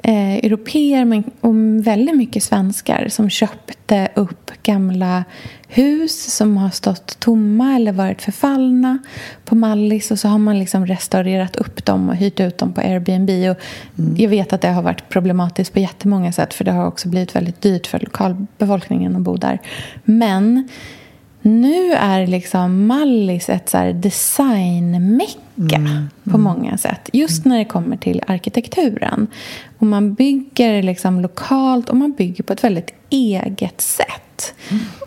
eh, 0.03 0.35
europeer 0.35 1.05
men, 1.05 1.23
och 1.41 1.87
väldigt 1.87 2.15
mycket 2.15 2.43
svenskar 2.43 3.07
som 3.09 3.29
köpte 3.29 4.09
upp 4.15 4.51
gamla 4.63 5.23
hus 5.67 6.35
som 6.35 6.57
har 6.57 6.69
stått 6.69 7.19
tomma 7.19 7.75
eller 7.75 7.91
varit 7.91 8.21
förfallna 8.21 8.97
på 9.45 9.55
Mallis 9.55 10.11
och 10.11 10.19
så 10.19 10.27
har 10.27 10.37
man 10.37 10.59
liksom 10.59 10.87
restaurerat 10.87 11.55
upp 11.55 11.85
dem 11.85 12.09
och 12.09 12.15
hyrt 12.15 12.39
ut 12.39 12.57
dem 12.57 12.73
på 12.73 12.81
Airbnb. 12.81 13.29
Och 13.29 13.57
Jag 14.17 14.29
vet 14.29 14.53
att 14.53 14.61
det 14.61 14.69
har 14.69 14.81
varit 14.81 15.09
problematiskt 15.09 15.73
på 15.73 15.79
jättemånga 15.79 16.31
sätt 16.31 16.53
för 16.53 16.65
det 16.65 16.71
har 16.71 16.87
också 16.87 17.09
blivit 17.09 17.35
väldigt 17.35 17.61
dyrt 17.61 17.87
för 17.87 17.99
lokalbefolkningen 17.99 19.15
att 19.15 19.21
bo 19.21 19.37
där. 19.37 19.59
Men 20.03 20.69
nu 21.41 21.93
är 21.93 22.27
liksom 22.27 22.87
Mallis 22.87 23.49
ett 23.49 23.69
så 23.69 23.91
designmecka 23.93 26.07
på 26.23 26.37
många 26.37 26.77
sätt. 26.77 27.09
Just 27.13 27.45
när 27.45 27.57
det 27.57 27.65
kommer 27.65 27.97
till 27.97 28.21
arkitekturen. 28.27 29.27
Och 29.77 29.87
man 29.87 30.13
bygger 30.13 30.83
liksom 30.83 31.19
lokalt 31.19 31.89
och 31.89 31.97
man 31.97 32.11
bygger 32.11 32.43
på 32.43 32.53
ett 32.53 32.63
väldigt 32.63 32.93
eget 33.09 33.81
sätt. 33.81 34.53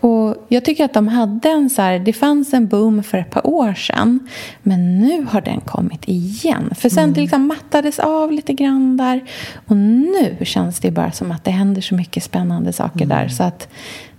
Och 0.01 0.45
jag 0.47 0.65
tycker 0.65 0.85
att 0.85 0.93
de 0.93 1.07
hade 1.07 1.49
en 1.49 1.69
så 1.69 1.81
här, 1.81 1.99
det 1.99 2.13
fanns 2.13 2.53
en 2.53 2.67
boom 2.67 3.03
för 3.03 3.17
ett 3.17 3.29
par 3.29 3.47
år 3.47 3.73
sedan. 3.73 4.27
Men 4.63 4.99
nu 4.99 5.25
har 5.29 5.41
den 5.41 5.61
kommit 5.61 6.03
igen. 6.05 6.73
För 6.75 6.89
sen 6.89 7.13
det 7.13 7.21
liksom 7.21 7.47
mattades 7.47 7.99
av 7.99 8.31
lite 8.31 8.53
grann 8.53 8.97
där. 8.97 9.23
Och 9.67 9.77
nu 9.77 10.37
känns 10.41 10.79
det 10.79 10.91
bara 10.91 11.11
som 11.11 11.31
att 11.31 11.43
det 11.43 11.51
händer 11.51 11.81
så 11.81 11.95
mycket 11.95 12.23
spännande 12.23 12.73
saker 12.73 13.05
där. 13.05 13.27
Så 13.27 13.43
att 13.43 13.67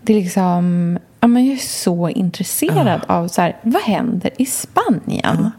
det 0.07 0.15
liksom... 0.15 0.99
Ja, 1.21 1.29
men 1.29 1.47
jag 1.47 1.55
är 1.55 1.61
så 1.61 2.09
intresserad 2.09 3.01
av 3.07 3.29
så 3.29 3.43
här, 3.43 3.57
vad 3.63 3.83
händer 3.83 4.31
i 4.39 4.47
Spanien? 4.47 5.51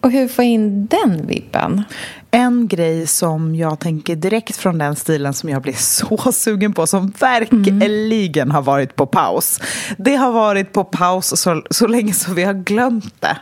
Och 0.00 0.10
hur 0.10 0.28
får 0.28 0.44
jag 0.44 0.52
in 0.52 0.86
den 0.86 1.26
vibben? 1.26 1.82
En 2.30 2.68
grej 2.68 3.06
som 3.06 3.54
jag 3.54 3.78
tänker 3.78 4.16
direkt 4.16 4.56
från 4.56 4.78
den 4.78 4.96
stilen 4.96 5.34
som 5.34 5.48
jag 5.48 5.62
blir 5.62 5.72
så 5.72 6.32
sugen 6.32 6.72
på, 6.72 6.86
som 6.86 7.12
verkligen 7.20 8.50
har 8.50 8.62
varit 8.62 8.96
på 8.96 9.06
paus. 9.06 9.60
Det 9.98 10.16
har 10.16 10.32
varit 10.32 10.72
på 10.72 10.84
paus 10.84 11.40
så, 11.40 11.62
så 11.70 11.86
länge 11.86 12.12
så 12.12 12.32
vi 12.32 12.44
har 12.44 12.54
glömt 12.54 13.14
det. 13.20 13.36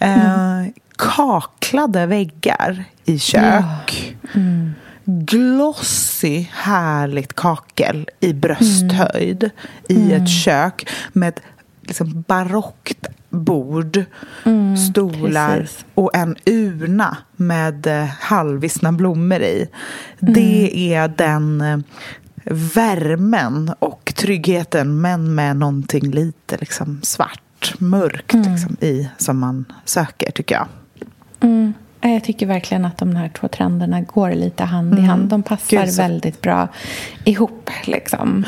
Eh, 0.00 0.66
kaklade 0.96 2.06
väggar 2.06 2.84
i 3.04 3.18
kök. 3.18 4.16
Glossy, 5.04 6.46
härligt 6.52 7.34
kakel 7.34 8.08
i 8.20 8.32
brösthöjd 8.32 9.50
i 9.88 10.12
ett 10.12 10.28
kök 10.28 10.88
med 11.12 11.28
ett 11.28 11.42
liksom 11.82 12.24
barockt 12.28 13.06
bord, 13.30 14.04
stolar 14.90 15.60
precis. 15.60 15.84
och 15.94 16.16
en 16.16 16.36
urna 16.46 17.16
med 17.36 17.86
eh, 17.86 18.04
halvvissna 18.04 18.92
blommor 18.92 19.40
i. 19.40 19.68
Det 20.20 20.94
är 20.94 21.08
den 21.08 21.60
eh, 21.60 21.78
värmen 22.54 23.74
och 23.78 24.12
tryggheten 24.16 25.00
men 25.00 25.34
med 25.34 25.56
någonting 25.56 26.10
lite 26.10 26.56
liksom 26.56 27.00
svart, 27.02 27.74
mörkt 27.78 28.34
liksom, 28.34 28.76
i 28.80 29.08
som 29.18 29.38
man 29.38 29.64
söker 29.84 30.30
tycker 30.30 30.54
jag. 30.54 30.66
Mm. 32.02 32.10
Ja, 32.10 32.16
Jag 32.16 32.24
tycker 32.24 32.46
verkligen 32.46 32.84
att 32.84 32.98
de 32.98 33.16
här 33.16 33.28
två 33.28 33.48
trenderna 33.48 34.00
går 34.00 34.30
lite 34.30 34.64
hand 34.64 34.98
i 34.98 35.02
hand. 35.02 35.28
De 35.28 35.42
passar 35.42 35.84
Gud, 35.86 35.96
väldigt 35.96 36.40
bra 36.40 36.68
ihop. 37.24 37.70
Liksom. 37.84 38.44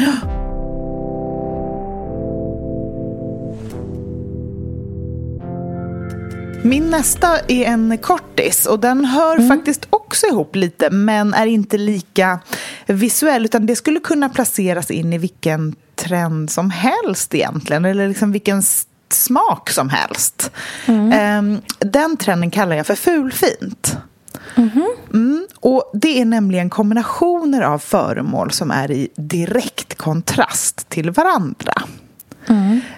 Min 6.62 6.90
nästa 6.90 7.38
är 7.48 7.64
en 7.64 7.98
kortis 7.98 8.66
och 8.66 8.80
den 8.80 9.04
hör 9.04 9.48
faktiskt 9.48 9.86
också 9.90 10.26
ihop 10.26 10.56
lite 10.56 10.90
men 10.90 11.34
är 11.34 11.46
inte 11.46 11.78
lika 11.78 12.40
visuell 12.86 13.44
utan 13.44 13.66
det 13.66 13.76
skulle 13.76 14.00
kunna 14.00 14.28
placeras 14.28 14.90
in 14.90 15.12
i 15.12 15.18
vilken 15.18 15.74
trend 15.94 16.50
som 16.50 16.70
helst 16.70 17.34
egentligen 17.34 17.84
eller 17.84 18.08
liksom 18.08 18.32
vilken 18.32 18.62
smak 19.14 19.70
som 19.70 19.88
helst. 19.88 20.50
Ehm, 20.86 21.60
den 21.78 22.16
trenden 22.16 22.50
kallar 22.50 22.76
jag 22.76 22.86
för 22.86 22.94
fulfint. 22.94 23.96
Mm, 25.12 25.46
och 25.60 25.90
det 25.94 26.20
är 26.20 26.24
nämligen 26.24 26.70
kombinationer 26.70 27.62
av 27.62 27.78
föremål 27.78 28.50
som 28.50 28.70
är 28.70 28.90
i 28.90 29.08
direkt 29.16 29.94
kontrast 29.94 30.88
till 30.88 31.10
varandra. 31.10 31.72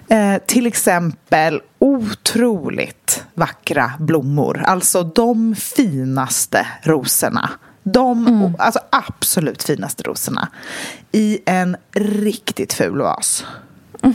Eh, 0.09 0.39
till 0.47 0.67
exempel 0.67 1.61
otroligt 1.79 3.25
vackra 3.35 3.93
blommor. 3.99 4.63
Alltså 4.67 5.03
de 5.03 5.55
finaste 5.55 6.67
rosorna. 6.83 7.51
De 7.83 8.55
alltså 8.59 8.81
absolut 8.91 9.63
finaste 9.63 10.03
rosorna. 10.03 10.49
I 11.13 11.39
en 11.47 11.77
riktigt 11.95 12.73
ful 12.73 12.99
vas. 12.99 13.45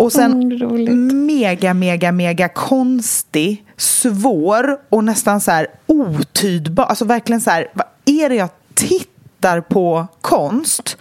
Och 0.00 0.12
sen 0.12 0.32
Mm, 0.32 0.58
roligt. 0.58 0.94
mega, 1.14 1.74
mega, 1.74 2.12
mega 2.12 2.48
konstig, 2.48 3.64
svår 3.76 4.78
och 4.88 5.04
nästan 5.04 5.40
så 5.40 5.50
här 5.50 5.66
otydbar. 5.86 6.84
Alltså 6.84 7.04
verkligen 7.04 7.40
så 7.40 7.50
här, 7.50 7.68
vad 7.74 7.86
är 8.04 8.28
det 8.28 8.34
jag 8.34 8.48
tittar 8.74 9.60
på 9.60 10.06
konst 10.20 10.96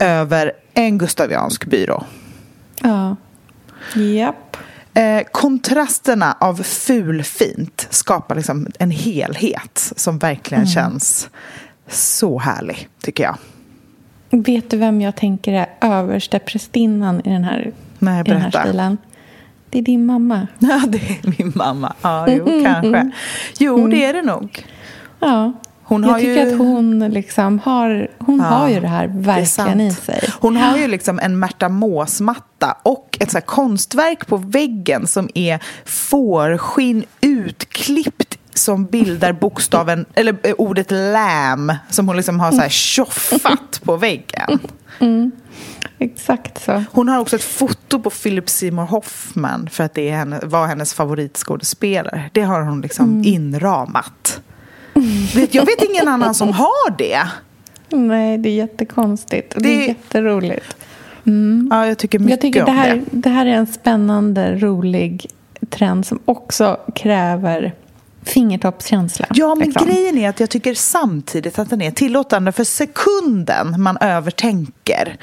över 0.00 0.52
en 0.74 0.98
gustaviansk 0.98 1.64
byrå? 1.66 2.04
Ja. 2.82 3.16
Japp. 3.96 4.56
Eh, 4.94 5.22
kontrasterna 5.32 6.36
av 6.40 6.54
fulfint 6.62 7.86
skapar 7.90 8.34
liksom 8.34 8.66
en 8.78 8.90
helhet 8.90 9.92
som 9.96 10.18
verkligen 10.18 10.66
känns 10.66 11.28
så 11.88 12.38
härlig, 12.38 12.88
tycker 13.02 13.24
jag. 13.24 13.36
Vet 14.30 14.70
du 14.70 14.76
vem 14.76 15.00
jag 15.00 15.16
tänker 15.16 15.52
är 15.52 15.66
översta 15.80 16.38
prästinnan 16.38 17.20
i 17.24 17.30
den 17.30 17.44
här, 17.44 17.72
Nej, 18.02 18.20
i 18.20 18.22
den 18.30 18.36
här 18.40 18.50
berätta. 18.50 18.68
stilen? 18.68 18.98
Det 19.70 19.78
är 19.78 19.82
din 19.82 20.06
mamma. 20.06 20.46
Ja, 20.58 20.82
det 20.88 20.98
är 20.98 21.34
min 21.38 21.52
mamma. 21.54 21.94
Ja, 22.02 22.26
jo, 22.28 22.44
kanske. 22.64 23.10
Jo, 23.58 23.86
det 23.86 24.04
är 24.04 24.12
det 24.12 24.22
nog. 24.22 24.66
Ja. 25.20 25.52
Hon 25.84 26.02
jag 26.04 26.18
tycker 26.18 26.46
ju- 26.46 26.52
att 26.52 26.58
hon, 26.58 27.08
liksom 27.10 27.58
har, 27.58 28.08
hon 28.18 28.38
Ja, 28.38 28.44
har 28.44 28.68
ju 28.68 28.80
det 28.80 28.88
här 28.88 29.06
det 29.08 29.12
är 29.18 29.22
verkligen 29.22 29.80
i 29.80 29.90
sant. 29.92 30.04
sig. 30.04 30.30
Hon 30.40 30.56
har 30.56 30.76
ju 30.78 30.88
liksom 30.88 31.18
en 31.18 31.38
Märta 31.38 31.68
Mås-matta 31.68 32.76
och 32.82 33.18
ett 33.20 33.30
så 33.30 33.40
konstverk 33.40 34.26
på 34.26 34.36
väggen 34.36 35.06
som 35.06 35.28
är 35.34 35.58
fårskinn 35.84 37.04
utklippt 37.20 38.38
som 38.54 38.84
bildar 38.84 39.32
bokstaven, 39.32 40.04
eller 40.14 40.36
eh, 40.42 40.54
ordet 40.58 40.90
lam 40.90 41.72
som 41.90 42.06
hon 42.08 42.16
liksom 42.16 42.40
har 42.40 42.52
så 42.52 42.60
här 42.60 42.68
tjoffat 42.68 43.80
på 43.84 43.96
väggen. 43.96 44.58
Exakt 46.02 46.64
så. 46.64 46.84
Hon 46.92 47.08
har 47.08 47.18
också 47.20 47.36
ett 47.36 47.44
foto 47.44 48.00
på 48.00 48.10
Philip 48.10 48.48
Seymour 48.50 48.84
Hoffman 48.86 49.68
för 49.72 49.84
att 49.84 49.94
det 49.94 50.08
är 50.10 50.16
henne, 50.16 50.40
var 50.42 50.66
hennes 50.66 50.94
favoritskådespelare. 50.94 52.30
Det 52.32 52.42
har 52.42 52.60
hon 52.62 52.80
liksom 52.80 53.22
inramat. 53.24 54.40
Vet, 55.34 55.54
jag 55.54 55.66
vet 55.66 55.82
ingen 55.90 56.08
annan 56.08 56.34
som 56.34 56.48
har 56.52 56.96
det. 56.98 57.22
Nej, 57.88 58.38
det 58.38 58.48
är 58.48 58.54
jättekonstigt. 58.54 59.54
Och 59.54 59.62
det, 59.62 59.68
Det- 59.68 59.84
är 59.84 59.88
jätteroligt. 59.88 60.76
Ja, 61.70 61.86
jag 61.86 61.98
tycker 61.98 62.18
mycket 62.18 62.30
Jag 62.30 62.40
tycker 62.40 62.64
det 62.64 62.70
om 62.70 62.76
här, 62.76 62.94
det. 62.96 63.02
det 63.10 63.28
här 63.28 63.46
är 63.46 63.50
en 63.54 63.66
spännande, 63.66 64.54
rolig 64.58 65.26
trend 65.70 66.06
som 66.06 66.18
också 66.24 66.76
kräver 66.94 67.74
fingertoppskänsla. 68.22 69.26
Ja, 69.34 69.54
men 69.54 69.68
liksom. 69.68 69.86
grejen 69.86 70.18
är 70.18 70.28
att 70.28 70.40
jag 70.40 70.50
tycker 70.50 70.74
samtidigt 70.74 71.58
att 71.58 71.70
den 71.70 71.82
är 71.82 71.90
tillåtande 71.90 72.52
för 72.52 72.64
sekunden 72.64 73.82
man 73.82 73.98
övertänker 74.00 75.16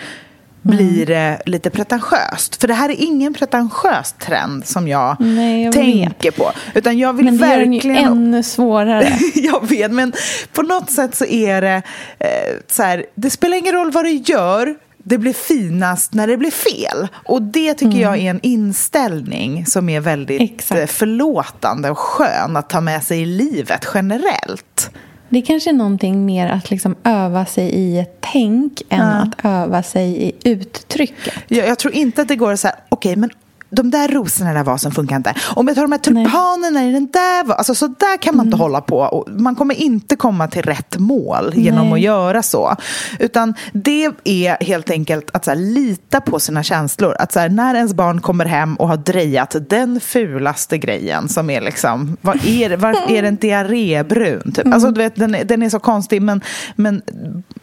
blir 0.62 1.06
det 1.06 1.42
lite 1.46 1.70
pretentiöst. 1.70 2.62
För 2.62 2.68
det 2.68 2.74
här 2.74 2.90
är 2.90 2.96
ingen 3.00 3.34
pretentiös 3.34 4.16
trend 4.20 4.68
som 4.68 4.88
jag, 4.88 5.16
Nej, 5.20 5.64
jag 5.64 5.74
tänker 5.74 6.32
på. 6.32 6.52
Utan 6.74 6.98
jag 6.98 7.14
vill 7.14 7.26
Men 7.26 7.38
det 7.38 7.48
gör 7.48 7.60
den 7.60 7.74
ju 7.74 7.80
verkligen... 7.80 8.12
ännu 8.12 8.44
svårare. 8.44 9.12
jag 9.34 9.70
vet, 9.70 9.92
men 9.92 10.14
på 10.54 10.62
något 10.62 10.92
sätt 10.92 11.16
så 11.16 11.26
är 11.26 11.62
det 11.62 11.82
eh, 12.20 12.56
så 12.68 12.84
här, 12.84 13.06
det 13.16 13.30
spelar 13.30 13.58
ingen 13.58 13.74
roll 13.74 13.92
vad 13.92 14.06
du 14.06 14.12
gör, 14.12 14.76
det 15.04 15.18
blir 15.18 15.34
finast 15.34 16.14
när 16.14 16.28
det 16.28 16.38
blir 16.38 16.52
fel. 16.52 17.08
Och 17.14 17.42
det 17.42 17.74
tycker 17.74 18.00
jag 18.00 18.18
är 18.18 18.30
en 18.30 18.40
inställning 18.44 19.66
som 19.66 19.90
är 19.90 20.00
väldigt 20.00 20.42
Exakt. 20.42 20.82
eh, 20.82 20.88
förlåtande 20.88 21.90
och 21.90 21.98
skön 21.98 22.58
att 22.58 22.70
ta 22.70 22.82
med 22.82 23.04
sig 23.04 23.22
i 23.22 23.26
livet 23.26 23.88
generellt. 23.94 24.92
Det 25.30 25.42
kanske 25.42 25.70
är 25.70 25.74
någonting 25.74 26.26
mer 26.26 26.48
att 26.48 26.72
liksom 26.72 26.96
öva 27.04 27.46
sig 27.46 27.70
i 27.70 28.00
ett 28.00 28.19
tänk 28.32 28.82
än 28.90 29.02
att 29.02 29.46
öva 29.46 29.84
sig 29.84 30.24
i 30.24 30.32
uttrycket. 30.44 31.34
Jag, 31.48 31.68
jag 31.68 31.80
tror 31.80 31.94
inte 31.94 32.22
att 32.22 32.28
det 32.28 32.36
går 32.36 32.56
så 32.56 32.68
här, 32.68 32.76
okej 32.90 33.16
men 33.16 33.30
de 33.70 33.92
där 33.92 34.08
rosorna 34.08 34.52
i 34.52 34.54
den 34.54 34.66
där 34.66 34.72
vasen 34.72 34.92
funkar 34.92 35.16
inte. 35.16 35.34
Om 35.56 35.68
jag 35.68 35.76
tar 35.76 35.82
de 35.82 35.92
här 35.92 36.00
tulpanerna 36.00 36.86
i 36.86 36.92
den 36.92 37.08
där 37.08 37.44
vasen, 37.44 37.58
alltså 37.58 37.76
så 37.76 37.88
där 37.88 38.18
kan 38.18 38.38
man 38.38 38.46
inte 38.46 38.58
hålla 38.58 38.82
på. 38.82 38.98
Och 39.00 39.30
man 39.32 39.56
kommer 39.56 39.76
inte 39.76 40.16
komma 40.16 40.48
till 40.48 40.62
rätt 40.62 41.00
mål 41.00 41.54
genom 41.56 41.86
Nej. 41.86 41.94
att 41.94 42.00
göra 42.00 42.44
så. 42.44 42.76
Utan 43.20 43.54
det 43.74 44.12
är 44.24 44.64
helt 44.64 44.90
enkelt 44.90 45.30
att 45.34 45.46
här, 45.48 45.56
lita 45.56 46.22
på 46.22 46.40
sina 46.40 46.64
känslor. 46.64 47.16
Att 47.20 47.36
här, 47.36 47.50
när 47.50 47.76
ens 47.76 47.94
barn 47.94 48.22
kommer 48.22 48.46
hem 48.46 48.76
och 48.76 48.88
har 48.88 48.98
drejat 48.98 49.56
den 49.70 50.00
fulaste 50.00 50.78
grejen 50.78 51.30
som 51.30 51.50
är 51.50 51.62
liksom, 51.62 52.18
vad 52.22 52.46
är 52.46 52.70
det, 52.70 52.78
varför 52.78 53.12
är 53.12 53.22
den 53.22 53.36
diarrébrun? 53.36 54.52
Typ? 54.52 54.74
Alltså, 54.74 54.92
du 54.92 55.02
vet, 55.02 55.16
den, 55.16 55.36
är, 55.36 55.44
den 55.44 55.64
är 55.64 55.70
så 55.70 55.80
konstig 55.80 56.22
men, 56.22 56.42
men 56.76 57.02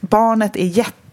barnet 0.01 0.57
är 0.57 0.65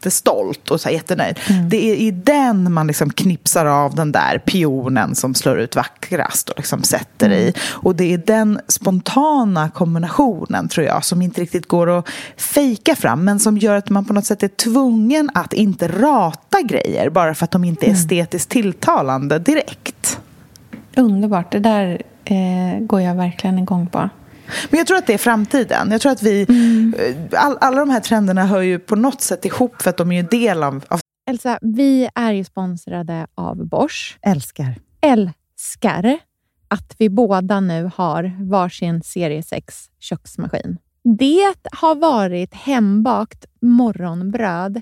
jättestolt 0.03 0.71
och 0.71 0.81
så 0.81 0.89
jättenöjd. 0.89 1.39
Det 1.69 1.91
är 1.91 1.95
i 1.95 2.11
den 2.11 2.73
man 2.73 2.87
liksom 2.87 3.09
knipsar 3.09 3.65
av 3.65 3.95
den 3.95 4.11
där 4.11 4.37
pionen 4.45 5.15
som 5.15 5.35
slår 5.35 5.59
ut 5.59 5.75
vackrast 5.75 6.49
och 6.49 6.57
liksom 6.57 6.83
sätter 6.83 7.31
i. 7.31 7.53
Och 7.71 7.95
det 7.95 8.13
är 8.13 8.17
den 8.17 8.59
spontana 8.67 9.69
kombinationen 9.69 10.67
tror 10.67 10.85
jag 10.85 11.05
som 11.05 11.21
inte 11.21 11.41
riktigt 11.41 11.67
går 11.67 11.89
att 11.89 12.09
fejka 12.37 12.95
fram 12.95 13.25
men 13.25 13.39
som 13.39 13.57
gör 13.57 13.75
att 13.75 13.89
man 13.89 14.05
på 14.05 14.13
något 14.13 14.25
sätt 14.25 14.43
är 14.43 14.47
tvungen 14.47 15.29
att 15.33 15.53
inte 15.53 15.87
rata 15.87 16.61
grejer 16.61 17.09
bara 17.09 17.35
för 17.35 17.43
att 17.43 17.51
de 17.51 17.63
inte 17.63 17.85
är 17.85 17.91
estetiskt 17.91 18.49
tilltalande 18.49 19.39
direkt. 19.39 20.19
Underbart. 20.97 21.51
Det 21.51 21.59
där 21.59 22.01
eh, 22.25 22.79
går 22.79 23.01
jag 23.01 23.15
verkligen 23.15 23.59
igång 23.59 23.87
på. 23.87 24.09
Men 24.69 24.77
jag 24.77 24.87
tror 24.87 24.97
att 24.97 25.07
det 25.07 25.13
är 25.13 25.17
framtiden. 25.17 25.91
Jag 25.91 26.01
tror 26.01 26.11
att 26.11 26.23
vi, 26.23 26.41
eh, 26.41 27.45
all, 27.45 27.57
alla 27.61 27.79
de 27.79 27.89
här 27.89 27.99
trenderna 27.99 28.45
hör 28.45 28.61
ju 28.61 28.79
på 28.79 28.95
något 28.95 29.21
sätt 29.21 29.45
ihop 29.45 29.81
för 29.81 29.89
att 29.89 29.97
de 29.97 30.11
är 30.11 30.15
ju 30.15 30.27
del 30.27 30.63
av, 30.63 30.83
av 30.87 30.99
Elsa, 31.29 31.59
vi 31.61 32.09
är 32.15 32.31
ju 32.31 32.43
sponsrade 32.43 33.27
av 33.35 33.67
Bosch. 33.67 34.17
älskar. 34.21 34.75
Älskar 35.01 36.19
att 36.67 36.95
vi 36.97 37.09
båda 37.09 37.59
nu 37.59 37.91
har 37.95 38.49
varsin 38.49 39.03
serie 39.03 39.43
6 39.43 39.89
köksmaskin. 39.99 40.77
Det 41.03 41.55
har 41.71 41.95
varit 41.95 42.53
hembakt 42.53 43.45
morgonbröd 43.61 44.81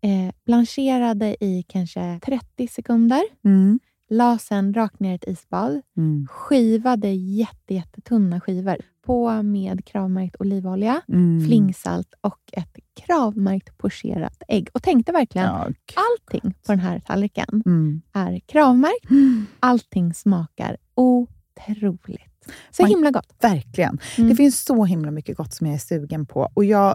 Eh, 0.00 0.32
blancherade 0.46 1.44
i 1.44 1.62
kanske 1.68 2.20
30 2.24 2.68
sekunder. 2.68 3.22
Mm. 3.44 3.80
La 4.10 4.38
sen 4.38 4.74
rakt 4.74 5.00
ner 5.00 5.12
i 5.12 5.14
ett 5.14 5.24
isbad. 5.28 5.82
Mm. 5.96 6.26
Skivade 6.30 7.08
jätte, 7.12 7.74
jättetunna 7.74 8.40
skivor. 8.40 8.76
På 9.06 9.42
med 9.42 9.84
kravmärkt 9.84 10.36
olivolja, 10.40 11.00
Mm. 11.08 11.46
flingsalt 11.46 12.14
och 12.20 12.40
ett 12.52 12.76
kravmärkt 13.06 13.78
pocherat 13.78 14.42
ägg. 14.48 14.68
Och 14.74 14.82
tänkte 14.82 15.12
verkligen, 15.12 15.46
Ja, 15.46 15.68
allting 15.94 16.54
på 16.66 16.72
den 16.72 16.78
här 16.80 17.00
tallriken 17.00 17.62
Mm. 17.66 18.02
är 18.12 18.38
kravmärkt. 18.46 19.06
Allting 19.60 20.14
smakar 20.14 20.76
otroligt. 20.94 22.22
Så 22.70 22.84
himla 22.86 23.10
gott. 23.10 23.34
Verkligen. 23.40 23.98
Mm. 24.18 24.30
Det 24.30 24.36
finns 24.36 24.64
så 24.64 24.84
himla 24.84 25.10
mycket 25.10 25.36
gott 25.36 25.54
som 25.54 25.66
jag 25.66 25.74
är 25.74 25.78
sugen 25.78 26.26
på. 26.26 26.48
Och 26.54 26.64
jag 26.64 26.94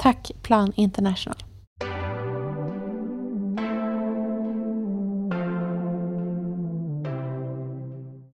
Tack 0.00 0.30
Plan 0.42 0.72
International. 0.76 1.36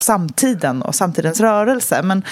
samtiden 0.04 0.82
och 0.82 0.96
samtidens 0.96 1.40
rörelse. 1.40 2.02
Men 2.04 2.24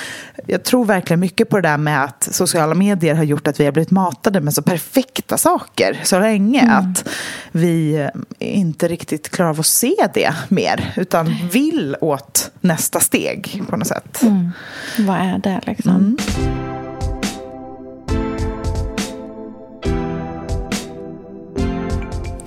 jag 0.48 0.64
tror 0.64 0.86
verkligen 0.86 1.20
mycket 1.20 1.50
på 1.50 1.56
det 1.60 1.70
där 1.70 1.78
med 1.78 2.04
att 2.04 2.30
sociala 2.32 2.76
medier 2.76 3.16
har 3.16 3.24
gjort 3.24 3.48
att 3.48 3.60
vi 3.60 3.66
har 3.66 3.72
blivit 3.72 3.92
matade 3.92 4.42
med 4.42 4.54
så 4.54 4.62
perfekta 4.62 5.38
saker 5.38 6.00
så 6.04 6.20
länge 6.20 6.62
mm. 6.62 6.76
att 6.76 7.10
vi 7.52 8.08
inte 8.40 8.88
riktigt 8.88 9.30
klarar 9.30 9.50
av 9.50 9.60
att 9.60 9.66
se 9.66 9.96
det 10.14 10.34
mer 10.50 10.94
utan 10.96 11.36
vill 11.52 11.96
åt 12.02 12.52
nästa 12.62 13.00
steg 13.00 13.64
på 13.70 13.78
något 13.78 13.88
sätt. 13.88 14.22
Mm. 14.22 14.52
Vad 15.00 15.18
är 15.18 15.38
det 15.38 15.62
liksom? 15.66 15.92
Mm. 15.92 16.73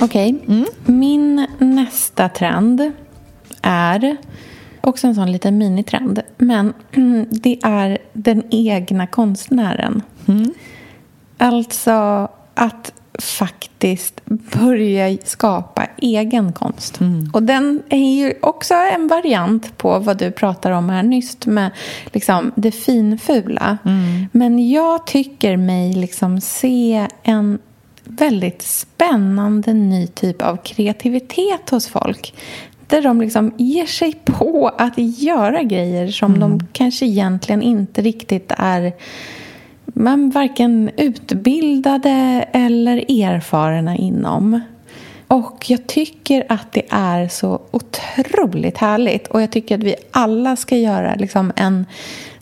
Okej, 0.00 0.34
okay. 0.34 0.56
mm. 0.56 0.66
min 0.84 1.46
nästa 1.58 2.28
trend 2.28 2.92
är 3.62 4.16
också 4.80 5.06
en 5.06 5.14
sån 5.14 5.32
liten 5.32 5.58
minitrend. 5.58 6.22
Men 6.38 6.74
det 7.30 7.58
är 7.62 7.98
den 8.12 8.42
egna 8.50 9.06
konstnären. 9.06 10.02
Mm. 10.28 10.54
Alltså 11.38 12.28
att 12.54 12.92
faktiskt 13.18 14.20
börja 14.26 15.16
skapa 15.24 15.86
egen 15.96 16.52
konst. 16.52 17.00
Mm. 17.00 17.30
Och 17.32 17.42
den 17.42 17.82
är 17.88 18.24
ju 18.24 18.34
också 18.42 18.74
en 18.74 19.08
variant 19.08 19.78
på 19.78 19.98
vad 19.98 20.18
du 20.18 20.30
pratar 20.30 20.70
om 20.70 20.88
här 20.88 21.02
nyss 21.02 21.46
med 21.46 21.70
liksom 22.04 22.52
det 22.54 22.72
finfula. 22.72 23.78
Mm. 23.84 24.26
Men 24.32 24.70
jag 24.70 25.06
tycker 25.06 25.56
mig 25.56 25.92
liksom 25.92 26.40
se 26.40 27.08
en 27.22 27.58
väldigt 28.06 28.62
spännande 28.62 29.74
ny 29.74 30.06
typ 30.06 30.42
av 30.42 30.56
kreativitet 30.56 31.70
hos 31.70 31.88
folk. 31.88 32.34
Där 32.86 33.02
de 33.02 33.20
liksom 33.20 33.52
ger 33.56 33.86
sig 33.86 34.14
på 34.24 34.70
att 34.78 34.98
göra 34.98 35.62
grejer 35.62 36.08
som 36.08 36.34
mm. 36.34 36.40
de 36.40 36.66
kanske 36.72 37.06
egentligen 37.06 37.62
inte 37.62 38.02
riktigt 38.02 38.52
är 38.58 38.92
man 39.86 40.30
varken 40.30 40.90
utbildade 40.96 42.44
eller 42.52 42.96
erfarna 43.24 43.96
inom. 43.96 44.60
Och 45.28 45.64
jag 45.70 45.86
tycker 45.86 46.46
att 46.48 46.72
det 46.72 46.82
är 46.90 47.28
så 47.28 47.60
otroligt 47.70 48.78
härligt. 48.78 49.28
Och 49.28 49.42
jag 49.42 49.50
tycker 49.50 49.74
att 49.74 49.84
vi 49.84 49.94
alla 50.10 50.56
ska 50.56 50.76
göra 50.76 51.14
liksom 51.14 51.52
en 51.56 51.86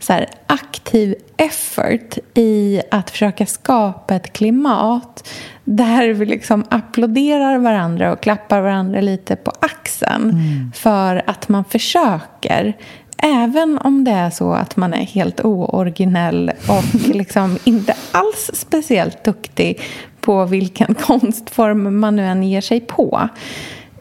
så 0.00 0.18
aktiv 0.46 1.14
effort 1.36 2.18
i 2.34 2.82
att 2.90 3.10
försöka 3.10 3.46
skapa 3.46 4.14
ett 4.14 4.32
klimat 4.32 5.28
där 5.64 6.08
vi 6.08 6.26
liksom 6.26 6.64
applåderar 6.68 7.58
varandra 7.58 8.12
och 8.12 8.22
klappar 8.22 8.60
varandra 8.60 9.00
lite 9.00 9.36
på 9.36 9.52
axeln 9.60 10.30
mm. 10.30 10.72
för 10.74 11.22
att 11.26 11.48
man 11.48 11.64
försöker. 11.64 12.76
Även 13.18 13.78
om 13.78 14.04
det 14.04 14.10
är 14.10 14.30
så 14.30 14.52
att 14.52 14.76
man 14.76 14.94
är 14.94 15.04
helt 15.04 15.40
ooriginell 15.40 16.52
och 16.68 17.08
liksom 17.14 17.58
inte 17.64 17.94
alls 18.12 18.50
speciellt 18.54 19.24
duktig 19.24 19.80
på 20.24 20.44
vilken 20.44 20.94
konstform 21.00 22.00
man 22.00 22.16
nu 22.16 22.26
än 22.26 22.42
ger 22.42 22.60
sig 22.60 22.80
på. 22.80 23.28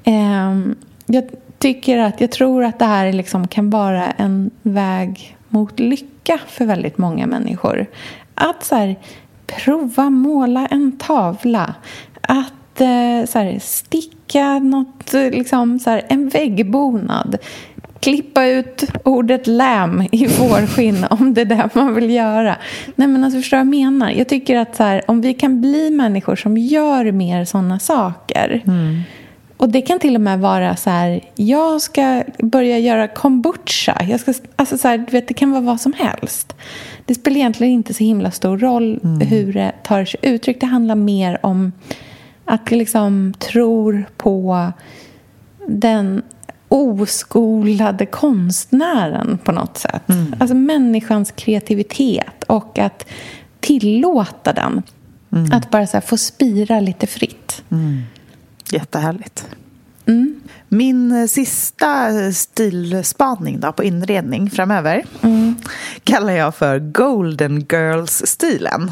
Ehm, 0.04 0.76
jag 1.06 1.24
tycker 1.58 2.00
att, 2.00 2.22
jag 2.22 2.32
tror 2.32 2.64
att 2.64 2.80
det 2.80 2.86
här 2.86 3.14
liksom 3.14 3.48
kan 3.48 3.70
vara 3.70 4.12
en 4.12 4.52
väg 4.62 5.38
mot 5.50 5.80
lycka 5.80 6.40
för 6.48 6.66
väldigt 6.66 6.98
många 6.98 7.28
människor. 7.28 7.86
Att 8.36 8.64
så 8.64 8.76
här, 8.76 8.96
prova 9.48 10.10
måla 10.10 10.68
en 10.68 10.98
tavla. 10.98 11.74
Att 12.22 12.82
eh, 12.82 13.26
så 13.28 13.40
här, 13.40 13.60
sticka 13.60 14.60
något, 14.60 15.14
liksom, 15.14 15.80
så 15.80 15.90
här, 15.90 16.02
en 16.10 16.30
väggbonad. 16.30 17.38
Klippa 18.04 18.46
ut 18.46 18.84
ordet 19.04 19.48
läm 19.48 20.08
i 20.12 20.28
fårskinn 20.28 21.06
om 21.10 21.34
det 21.34 21.42
är 21.42 21.46
det 21.46 21.70
man 21.74 21.96
vill 21.96 22.10
göra. 22.10 22.56
Nej 22.96 23.08
men 23.08 23.24
alltså 23.24 23.40
förstår 23.40 23.58
jag 23.58 23.68
menar? 23.68 24.12
Jag 24.12 24.28
tycker 24.28 24.58
att 24.58 24.76
så 24.76 24.84
här, 24.84 25.02
om 25.08 25.22
vi 25.22 25.34
kan 25.34 25.62
bli 25.62 25.90
människor 25.90 26.36
som 26.36 26.58
gör 26.58 27.12
mer 27.12 27.46
sådana 27.46 27.80
saker 27.80 28.62
mm 28.68 29.02
och 29.64 29.70
det 29.70 29.82
kan 29.82 30.00
till 30.00 30.16
och 30.16 30.22
med 30.22 30.40
vara 30.40 30.76
så 30.76 30.90
här, 30.90 31.22
jag 31.36 31.82
ska 31.82 32.24
börja 32.38 32.80
göra 32.80 33.08
kombucha. 33.08 33.98
Jag 34.10 34.20
ska, 34.20 34.34
alltså 34.56 34.78
så 34.78 34.88
här, 34.88 34.98
du 34.98 35.12
vet, 35.12 35.28
det 35.28 35.34
kan 35.34 35.52
vara 35.52 35.62
vad 35.62 35.82
som 35.82 35.94
helst. 35.94 36.56
Det 37.06 37.16
spelar 37.16 37.38
egentligen 37.38 37.74
inte 37.74 37.94
så 37.94 38.04
himla 38.04 38.32
stor 38.32 38.58
roll 38.58 39.00
mm. 39.04 39.28
hur 39.28 39.54
det 39.54 39.72
tar 39.84 40.06
sig 40.06 40.20
uttryck. 40.24 40.60
Det 40.60 40.66
handlar 40.66 40.96
mer 40.96 41.46
om 41.46 41.72
att 42.46 42.72
vi 42.72 42.76
liksom 42.76 43.34
tror 43.40 44.06
på 44.18 44.72
den 45.68 46.22
oskolade 46.74 48.06
konstnären 48.06 49.40
på 49.44 49.52
något 49.52 49.78
sätt. 49.78 50.10
Mm. 50.10 50.36
Alltså 50.40 50.56
människans 50.56 51.32
kreativitet 51.32 52.44
och 52.48 52.80
att 52.80 53.06
tillåta 53.60 54.54
den. 54.54 54.84
Mm. 55.32 55.52
Att 55.52 55.72
bara 55.72 55.88
så 55.88 56.02
få 56.02 56.18
spira 56.18 56.80
lite 56.80 57.08
fritt. 57.08 57.64
Mm. 57.70 58.02
Jättehärligt. 58.72 59.48
Mm. 60.06 60.42
Min 60.68 61.12
eh, 61.12 61.28
sista 61.28 62.10
stilspaning 62.32 63.60
då 63.60 63.72
på 63.72 63.84
inredning 63.84 64.50
framöver 64.50 65.06
mm. 65.22 65.56
kallar 66.04 66.34
jag 66.34 66.56
för 66.56 66.80
Golden 66.80 67.60
Girls-stilen. 67.60 68.92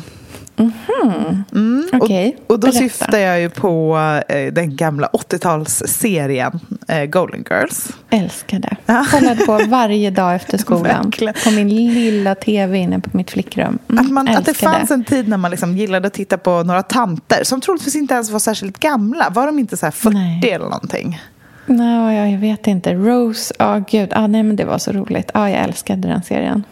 Mm-hmm. 0.61 1.43
Mm. 1.51 1.89
Okay. 2.01 2.27
Och, 2.27 2.51
och, 2.51 2.59
då 2.59 2.67
Berätta. 2.67 2.79
syftar 2.79 3.17
jag 3.17 3.41
ju 3.41 3.49
på 3.49 3.97
eh, 4.27 4.53
den 4.53 4.75
gamla 4.75 5.07
80-talsserien 5.07 6.59
eh, 6.87 7.05
Golden 7.05 7.45
Girls. 7.49 7.91
Älskar 8.09 8.59
det. 8.59 8.75
Ja. 8.85 9.05
Kollade 9.11 9.45
på 9.45 9.61
varje 9.67 10.09
dag 10.09 10.35
efter 10.35 10.57
skolan. 10.67 11.11
på 11.43 11.51
min 11.51 11.69
lilla 11.69 12.35
tv 12.35 12.77
inne 12.77 12.99
på 12.99 13.17
mitt 13.17 13.31
flickrum. 13.31 13.79
Mm, 13.89 14.05
att, 14.05 14.11
man, 14.11 14.27
att 14.27 14.45
det 14.45 14.53
fanns 14.53 14.87
det. 14.89 14.93
en 14.93 15.03
tid 15.03 15.27
när 15.27 15.37
man 15.37 15.51
liksom 15.51 15.77
gillade 15.77 16.07
att 16.07 16.13
titta 16.13 16.37
på 16.37 16.63
några 16.63 16.83
tanter 16.83 17.43
som 17.43 17.61
troligtvis 17.61 17.95
inte 17.95 18.13
ens 18.13 18.29
var 18.29 18.39
särskilt 18.39 18.79
gamla. 18.79 19.29
Var 19.29 19.45
de 19.45 19.59
inte 19.59 19.77
så 19.77 19.85
här 19.85 19.91
40 19.91 20.13
nej. 20.13 20.51
eller 20.51 20.65
någonting? 20.65 21.21
Nej, 21.65 22.31
jag 22.31 22.39
vet 22.39 22.67
inte. 22.67 22.93
Rose, 22.93 23.53
ja 23.59 23.77
oh, 23.77 23.83
gud. 23.91 24.09
Ah, 24.13 24.27
nej, 24.27 24.43
men 24.43 24.55
det 24.55 24.65
var 24.65 24.77
så 24.77 24.91
roligt. 24.91 25.31
Ah, 25.33 25.49
jag 25.49 25.63
älskade 25.63 26.07
den 26.07 26.23
serien 26.23 26.63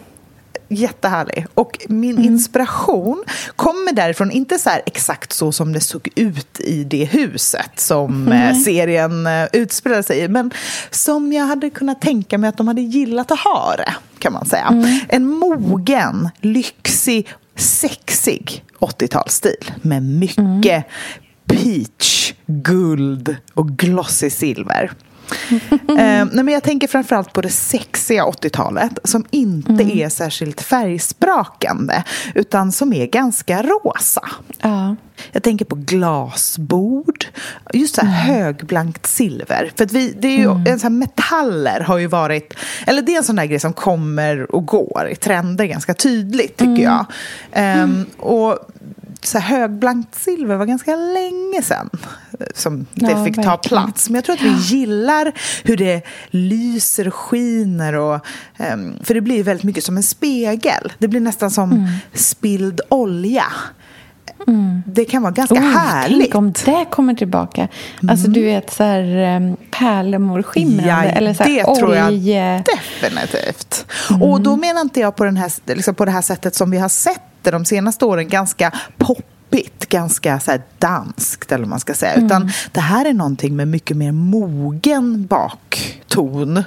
jättehärlig. 0.69 1.45
Och 1.53 1.79
min 1.89 2.17
mm. 2.17 2.23
inspiration 2.23 3.23
kommer 3.55 3.93
därifrån, 3.93 4.31
inte 4.31 4.59
så 4.59 4.69
exakt 4.85 5.33
så 5.33 5.51
som 5.51 5.73
det 5.73 5.79
såg 5.79 6.09
ut 6.15 6.59
i 6.59 6.83
det 6.83 7.05
huset 7.05 7.79
som 7.79 8.27
mm. 8.27 8.55
serien 8.55 9.27
eh, 9.27 9.47
utspelade 9.53 10.03
sig 10.03 10.19
i, 10.19 10.27
men 10.27 10.51
som 10.91 11.33
jag 11.33 11.45
hade 11.45 11.69
kunnat 11.69 12.01
tänka 12.01 12.37
mig 12.37 12.47
att 12.47 12.57
de 12.57 12.67
hade 12.67 12.81
gillat 12.81 13.31
att 13.31 13.39
ha 13.39 13.75
det, 13.77 13.93
kan 14.19 14.33
man 14.33 14.45
säga. 14.45 14.67
Mm. 14.67 14.99
En 15.09 15.27
mogen, 15.27 16.29
lyxig, 16.41 17.27
sexig 17.55 18.63
80-talsstil 18.79 19.71
med 19.81 20.03
mycket 20.03 20.37
mm. 20.37 20.83
peach, 21.47 22.33
guld 22.45 23.35
och 23.53 23.69
glossy 23.69 24.29
silver 24.29 24.91
eh, 25.71 25.75
nej, 25.87 26.43
men 26.43 26.47
jag 26.47 26.63
tänker 26.63 26.87
framförallt 26.87 27.33
på 27.33 27.41
det 27.41 27.49
sexiga 27.49 28.23
80-talet 28.23 28.99
som 29.03 29.25
inte 29.31 29.71
mm. 29.71 29.99
är 29.99 30.09
särskilt 30.09 30.61
färgsprakande 30.61 32.03
utan 32.35 32.71
som 32.71 32.93
är 32.93 33.05
ganska 33.05 33.63
rosa. 33.63 34.29
Ja. 34.61 34.95
Jag 35.31 35.43
tänker 35.43 35.65
på 35.65 35.75
glasbord, 35.75 37.25
just 37.73 37.95
så 37.95 38.05
här 38.05 38.29
mm. 38.29 38.35
högblankt 38.35 39.07
silver. 39.07 39.71
För 39.75 39.85
vi, 39.85 40.15
det 40.19 40.27
är 40.27 40.37
ju, 40.37 40.51
mm. 40.51 40.79
så 40.79 40.89
metaller 40.89 41.79
har 41.79 41.97
ju 41.97 42.07
varit, 42.07 42.53
eller 42.87 43.01
det 43.01 43.13
är 43.13 43.17
en 43.17 43.23
sån 43.23 43.35
där 43.35 43.45
grej 43.45 43.59
som 43.59 43.73
kommer 43.73 44.55
och 44.55 44.65
går 44.65 45.09
i 45.11 45.15
trender 45.15 45.65
ganska 45.65 45.93
tydligt 45.93 46.57
tycker 46.57 46.85
mm. 46.85 47.05
jag. 47.53 47.83
Um, 47.83 48.05
och 48.17 48.59
så 49.21 49.39
högblankt 49.39 50.15
silver 50.15 50.55
var 50.55 50.65
ganska 50.65 50.95
länge 50.95 51.61
sedan 51.61 51.89
som 52.53 52.85
det 52.93 53.11
ja, 53.11 53.25
fick 53.25 53.35
ta 53.35 53.57
plats. 53.57 54.09
Men 54.09 54.15
jag 54.15 54.23
tror 54.23 54.35
att 54.35 54.41
vi 54.41 54.55
gillar 54.75 55.31
hur 55.63 55.77
det 55.77 56.01
lyser 56.29 57.09
skiner. 57.09 57.93
Och, 57.93 58.25
um, 58.73 58.99
för 59.03 59.13
det 59.13 59.21
blir 59.21 59.43
väldigt 59.43 59.63
mycket 59.63 59.83
som 59.83 59.97
en 59.97 60.03
spegel. 60.03 60.93
Det 60.97 61.07
blir 61.07 61.19
nästan 61.19 61.51
som 61.51 61.71
mm. 61.71 61.87
spilld 62.13 62.81
olja. 62.89 63.45
Det 64.85 65.05
kan 65.05 65.21
vara 65.21 65.31
ganska 65.31 65.55
Oh, 65.55 65.77
härligt. 65.77 66.19
Tänk 66.21 66.35
om 66.35 66.53
det 66.65 66.85
kommer 66.91 67.13
tillbaka. 67.13 67.67
Alltså 68.09 68.27
du 68.27 68.43
vet 68.43 68.73
så 68.73 68.83
här 68.83 69.35
um, 69.37 69.57
pärlemorskimrande. 69.71 71.09
eller 71.09 71.33
så 71.33 71.43
här, 71.43 71.51
det 71.51 71.79
tror 71.79 71.95
jag 71.95 72.07
olje... 72.07 72.63
definitivt. 72.75 73.85
Och 74.21 74.41
då 74.41 74.55
menar 74.55 74.81
inte 74.81 74.99
jag 74.99 75.15
på, 75.15 75.23
den 75.23 75.37
här, 75.37 75.51
liksom 75.65 75.95
på 75.95 76.05
det 76.05 76.11
här 76.11 76.21
sättet 76.21 76.55
som 76.55 76.71
vi 76.71 76.77
har 76.77 76.89
sett 76.89 77.21
det 77.41 77.51
de 77.51 77.65
senaste 77.65 78.05
åren, 78.05 78.27
ganska 78.27 78.71
poppigt, 79.49 79.89
ganska 79.89 80.39
så 80.39 80.57
danskt 80.79 81.51
eller 81.51 81.63
vad 81.63 81.69
man 81.69 81.79
ska 81.79 81.93
säga. 81.93 82.15
Utan 82.15 82.51
det 82.71 82.79
här 82.79 83.05
är 83.05 83.13
någonting 83.13 83.55
med 83.55 83.67
mycket 83.67 83.97
mer 83.97 84.11
mogen 84.11 85.25
bakton. 86.15 86.63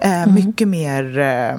Eh, 0.00 0.26
mycket 0.26 0.68
mer 0.68 1.18
eh, 1.18 1.58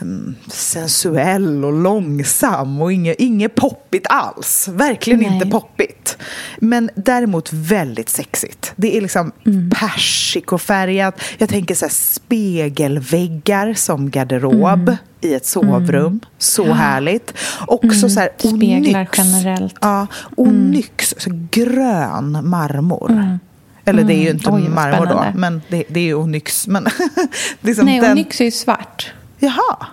mm, 0.00 0.34
sensuell 0.48 1.64
och 1.64 1.72
långsam 1.72 2.82
och 2.82 2.92
inget, 2.92 3.16
inget 3.20 3.54
poppigt 3.54 4.06
alls. 4.08 4.68
Verkligen 4.68 5.20
Nej. 5.20 5.34
inte 5.34 5.46
poppigt. 5.46 6.18
Men 6.58 6.90
däremot 6.94 7.52
väldigt 7.52 8.08
sexigt. 8.08 8.72
Det 8.76 8.96
är 8.96 9.00
liksom 9.00 9.32
persikofärgat. 9.80 11.20
Jag 11.38 11.48
tänker 11.48 11.74
så 11.74 11.84
här 11.84 11.92
spegelväggar 11.92 13.74
som 13.74 14.10
garderob 14.10 14.96
i 15.20 15.34
ett 15.34 15.46
sovrum. 15.46 16.20
Så 16.38 16.72
härligt. 16.72 17.34
Också 17.66 18.08
så 18.08 18.20
här 18.20 18.28
Speglar 18.38 19.00
onyx. 19.00 19.18
generellt. 19.18 19.74
Ja, 19.80 20.06
onyx. 20.36 21.14
Så 21.18 21.30
grön 21.50 22.48
marmor. 22.48 23.38
Eller 23.86 24.04
det 24.04 24.14
är 24.14 24.22
ju 24.22 24.30
inte 24.30 24.50
Oj, 24.50 24.68
marmor 24.68 25.06
då, 25.06 25.12
spännande. 25.12 25.38
men 25.38 25.62
det, 25.68 25.84
det 25.88 26.00
är 26.00 26.04
ju 26.04 26.14
onyx. 26.14 26.66
Men 26.66 26.86
liksom 27.60 27.86
Nej, 27.86 28.00
den, 28.00 28.12
onyx 28.12 28.40
är 28.40 28.44
ju 28.44 28.50
svart. 28.50 29.12
Jaha. 29.38 29.86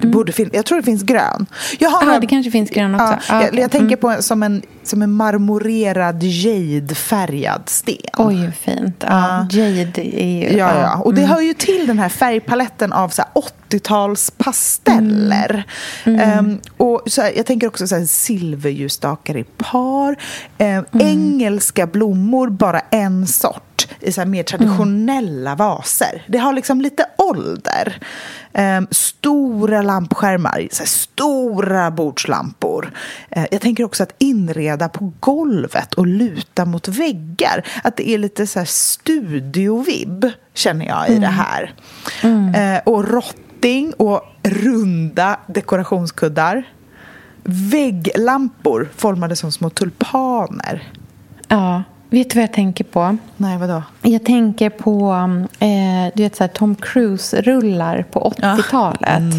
Det 0.00 0.06
borde 0.06 0.32
fin- 0.32 0.50
jag 0.52 0.64
tror 0.66 0.78
det 0.78 0.84
finns 0.84 1.02
grön. 1.02 1.46
Jag 1.78 1.90
har 1.90 2.00
Ja, 2.00 2.06
några- 2.06 2.20
det 2.20 2.26
kanske 2.26 2.50
finns 2.50 2.70
grön 2.70 2.94
också. 2.94 3.06
Ja, 3.06 3.18
Ja, 3.28 3.42
jag, 3.44 3.58
jag 3.58 3.70
tänker 3.70 3.96
på 3.96 4.08
en, 4.08 4.22
som, 4.22 4.42
en, 4.42 4.62
som 4.82 5.02
en 5.02 5.12
marmorerad 5.12 6.22
jadefärgad 6.22 7.62
sten. 7.66 7.96
Oj, 8.18 8.44
vad 8.44 8.54
fint. 8.54 9.04
Ja, 9.08 9.46
Jade 9.50 10.22
är 10.22 10.50
ju... 10.50 10.58
Ja, 10.58 10.80
ja. 10.80 10.96
Och 11.04 11.14
det 11.14 11.20
mm. 11.20 11.30
hör 11.34 11.40
ju 11.40 11.54
till 11.54 11.86
den 11.86 11.98
här 11.98 12.08
färgpaletten 12.08 12.92
av 12.92 13.08
så 13.08 13.22
här 13.22 13.30
80-tals 13.70 14.30
pasteller. 14.38 15.64
Mm. 16.04 16.20
Ehm, 16.20 16.58
och 16.76 17.02
så 17.06 17.22
här, 17.22 17.32
jag 17.36 17.46
tänker 17.46 17.66
också 17.66 17.86
så 17.86 17.94
här 17.96 18.04
silverljusstakar 18.04 19.36
i 19.36 19.44
par. 19.44 20.16
Ehm, 20.58 20.84
Mm. 20.92 21.06
Engelska 21.08 21.86
blommor, 21.86 22.48
bara 22.50 22.80
en 22.80 23.26
sort 23.26 23.63
i 24.00 24.12
så 24.12 24.24
mer 24.24 24.42
traditionella 24.42 25.50
Mm. 25.50 25.58
vaser. 25.58 26.22
Det 26.28 26.38
har 26.38 26.52
liksom 26.52 26.80
lite 26.80 27.06
ålder. 27.18 27.98
Ehm, 28.52 28.86
stora 28.90 29.82
lampskärmar, 29.82 30.68
stora 30.86 31.90
bordslampor. 31.90 32.92
Ehm, 33.30 33.46
jag 33.50 33.60
tänker 33.60 33.84
också 33.84 34.02
att 34.02 34.14
inreda 34.18 34.88
på 34.88 35.12
golvet 35.20 35.94
och 35.94 36.06
luta 36.06 36.64
mot 36.64 36.88
väggar. 36.88 37.64
Att 37.84 37.96
det 37.96 38.08
är 38.08 38.18
lite 38.18 38.46
så 38.46 38.58
här 38.58 38.66
studiovibb, 38.66 40.26
känner 40.54 40.86
jag, 40.86 41.08
i 41.08 41.18
det 41.18 41.26
här. 41.26 41.74
Ehm, 42.22 42.80
och 42.86 43.08
rotting 43.08 43.92
och 43.92 44.22
runda 44.42 45.36
dekorationskuddar. 45.46 46.64
Vägglampor 47.42 48.88
formade 48.96 49.36
som 49.36 49.52
små 49.52 49.70
tulpaner. 49.70 50.82
ja. 51.48 51.82
Vet 52.14 52.30
du 52.30 52.34
vad 52.34 52.42
jag 52.42 52.52
tänker 52.52 52.84
på? 52.84 53.16
Nej, 53.36 53.58
vadå? 53.58 53.82
Jag 54.02 54.24
tänker 54.24 54.70
på 54.70 55.12
eh, 55.58 56.12
du 56.14 56.22
vet, 56.22 56.36
så 56.36 56.42
här, 56.44 56.48
Tom 56.48 56.76
Cruise-rullar 56.76 58.04
på 58.10 58.32
80-talet. 58.38 59.34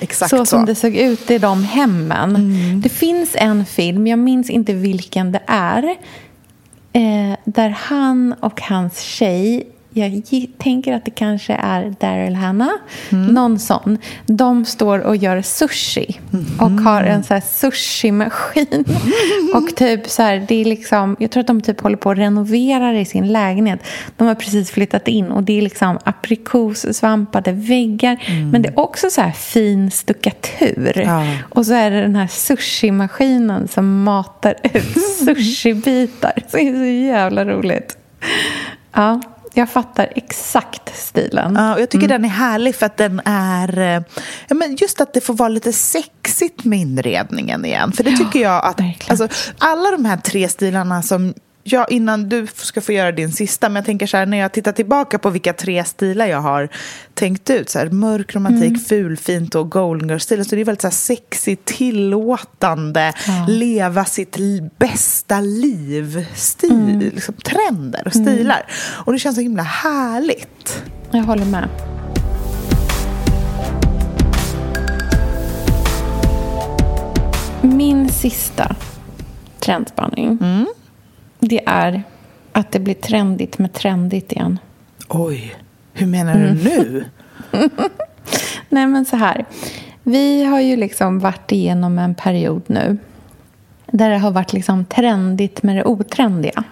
exakt 0.00 0.30
så, 0.30 0.36
så. 0.36 0.46
som 0.46 0.64
det 0.64 0.74
såg 0.74 0.94
ut 0.94 1.30
i 1.30 1.38
de 1.38 1.64
hemmen. 1.64 2.52
Det 2.82 2.88
finns 2.88 3.30
en 3.34 3.64
film, 3.64 4.06
jag 4.06 4.18
minns 4.18 4.50
inte 4.50 4.72
vilken 4.72 5.32
det 5.32 5.40
är 5.46 5.84
eh, 6.92 7.36
där 7.44 7.68
han 7.68 8.34
och 8.40 8.60
hans 8.60 9.00
tjej 9.00 9.66
jag 9.98 10.22
tänker 10.58 10.92
att 10.92 11.04
det 11.04 11.10
kanske 11.10 11.52
är 11.52 11.94
Daryl 12.00 12.34
Hannah, 12.34 12.72
någon 13.10 13.58
sån. 13.58 13.98
De 14.26 14.64
står 14.64 14.98
och 14.98 15.16
gör 15.16 15.42
sushi 15.42 16.20
och 16.58 16.70
har 16.70 17.02
en 17.02 17.24
så 17.24 17.34
här 17.34 17.40
sushi-maskin. 17.40 18.84
och 19.54 19.76
typ 19.76 20.08
så 20.08 20.22
här, 20.22 20.44
det 20.48 20.54
är 20.54 20.64
liksom, 20.64 21.16
jag 21.18 21.30
tror 21.30 21.40
att 21.40 21.46
de 21.46 21.60
typ 21.60 21.80
håller 21.80 21.96
på 21.96 22.10
att 22.10 22.18
renovera 22.18 23.00
i 23.00 23.04
sin 23.04 23.32
lägenhet. 23.32 23.80
De 24.16 24.28
har 24.28 24.34
precis 24.34 24.70
flyttat 24.70 25.08
in 25.08 25.30
och 25.30 25.42
det 25.42 25.58
är 25.58 25.62
liksom 25.62 25.98
aprikossvampade 26.04 27.52
väggar. 27.52 28.18
Men 28.52 28.62
det 28.62 28.68
är 28.68 28.78
också 28.78 29.10
så 29.10 29.20
här 29.20 29.32
fin 29.32 29.90
stuckatur. 29.90 31.02
Ja. 31.04 31.26
Och 31.50 31.66
så 31.66 31.74
är 31.74 31.90
det 31.90 32.00
den 32.00 32.16
här 32.16 32.26
sushi-maskinen 32.26 33.68
som 33.68 34.02
matar 34.02 34.54
ut 34.62 35.02
sushibitar. 35.24 36.32
Så 36.48 36.56
det 36.56 36.68
är 36.68 36.74
så 36.74 37.06
jävla 37.06 37.44
roligt. 37.44 37.96
Ja, 38.92 39.20
jag 39.58 39.70
fattar 39.70 40.12
exakt 40.16 40.96
stilen. 40.98 41.54
Ja, 41.58 41.74
och 41.74 41.80
jag 41.80 41.90
tycker 41.90 42.06
Mm. 42.06 42.22
den 42.22 42.30
är 42.30 42.34
härlig 42.34 42.74
för 42.74 42.86
att 42.86 42.96
den 42.96 43.20
är... 43.24 43.78
eh, 43.78 44.02
Ja, 44.48 44.54
men 44.54 44.76
just 44.76 45.00
att 45.00 45.14
det 45.14 45.20
får 45.20 45.34
vara 45.34 45.48
lite 45.48 45.72
sexigt 45.72 46.64
med 46.64 46.78
inredningen 46.78 47.64
igen. 47.64 47.92
För 47.92 48.04
det 48.04 48.16
tycker 48.16 48.40
jag 48.40 48.64
att... 48.64 48.80
verkligen. 48.80 49.20
Alltså, 49.22 49.38
alla 49.58 49.90
de 49.90 50.04
här 50.04 50.16
tre 50.16 50.48
stilarna 50.48 51.02
som... 51.02 51.34
Ja, 51.70 51.84
innan 51.90 52.28
du 52.28 52.46
ska 52.54 52.80
få 52.80 52.92
göra 52.92 53.12
din 53.12 53.32
sista, 53.32 53.68
men 53.68 53.76
jag 53.76 53.84
tänker 53.84 54.06
så 54.06 54.16
här, 54.16 54.26
när 54.26 54.38
jag 54.38 54.52
tittar 54.52 54.72
tillbaka 54.72 55.18
på 55.18 55.30
vilka 55.30 55.52
tre 55.52 55.84
stilar 55.84 56.26
jag 56.26 56.40
har 56.40 56.68
tänkt 57.14 57.50
ut, 57.50 57.70
så 57.70 57.78
här, 57.78 57.90
mörk 57.90 58.34
romantik, 58.34 58.68
Mm. 58.68 58.80
fulfint 58.80 59.54
och 59.54 59.70
golden 59.70 60.08
girl-stilen, 60.08 60.44
så 60.44 60.54
det 60.54 60.60
är 60.60 60.64
väldigt 60.64 60.82
så 60.82 60.86
här 60.86 60.92
sexigt, 60.92 61.64
tillåtande, 61.64 63.12
leva 63.48 64.04
sitt 64.04 64.36
bästa 64.78 65.40
liv-stil, 65.40 66.70
Mm. 66.72 66.98
liksom, 66.98 67.34
trender 67.34 68.02
och 68.06 68.12
stilar. 68.12 68.66
Och 69.04 69.12
det 69.12 69.18
känns 69.18 69.36
så 69.36 69.42
himla 69.42 69.62
härligt. 69.62 70.82
Jag 71.10 71.22
håller 71.22 71.44
med. 71.44 71.68
Min 77.62 78.08
sista 78.08 78.76
trendspaning 79.60 80.38
det 81.38 81.60
är 81.66 82.02
att 82.52 82.72
det 82.72 82.78
blir 82.80 82.94
trendigt 82.94 83.58
med 83.58 83.72
trendigt 83.72 84.32
igen. 84.32 84.58
Oj, 85.08 85.54
hur 85.92 86.06
menar 86.06 86.34
Mm. 86.34 86.56
du 86.58 86.62
nu? 86.64 87.04
Nej, 88.68 88.86
men 88.86 89.04
så 89.04 89.16
här. 89.16 89.44
Vi 90.02 90.44
har 90.44 90.60
ju 90.60 90.76
liksom 90.76 91.18
varit 91.18 91.52
igenom 91.52 91.98
en 91.98 92.14
period 92.14 92.62
nu 92.66 92.98
där 93.86 94.10
det 94.10 94.18
har 94.18 94.30
varit 94.30 94.52
liksom 94.52 94.84
trendigt 94.84 95.62
med 95.62 95.76
det 95.76 95.84
otrendiga. 95.84 96.64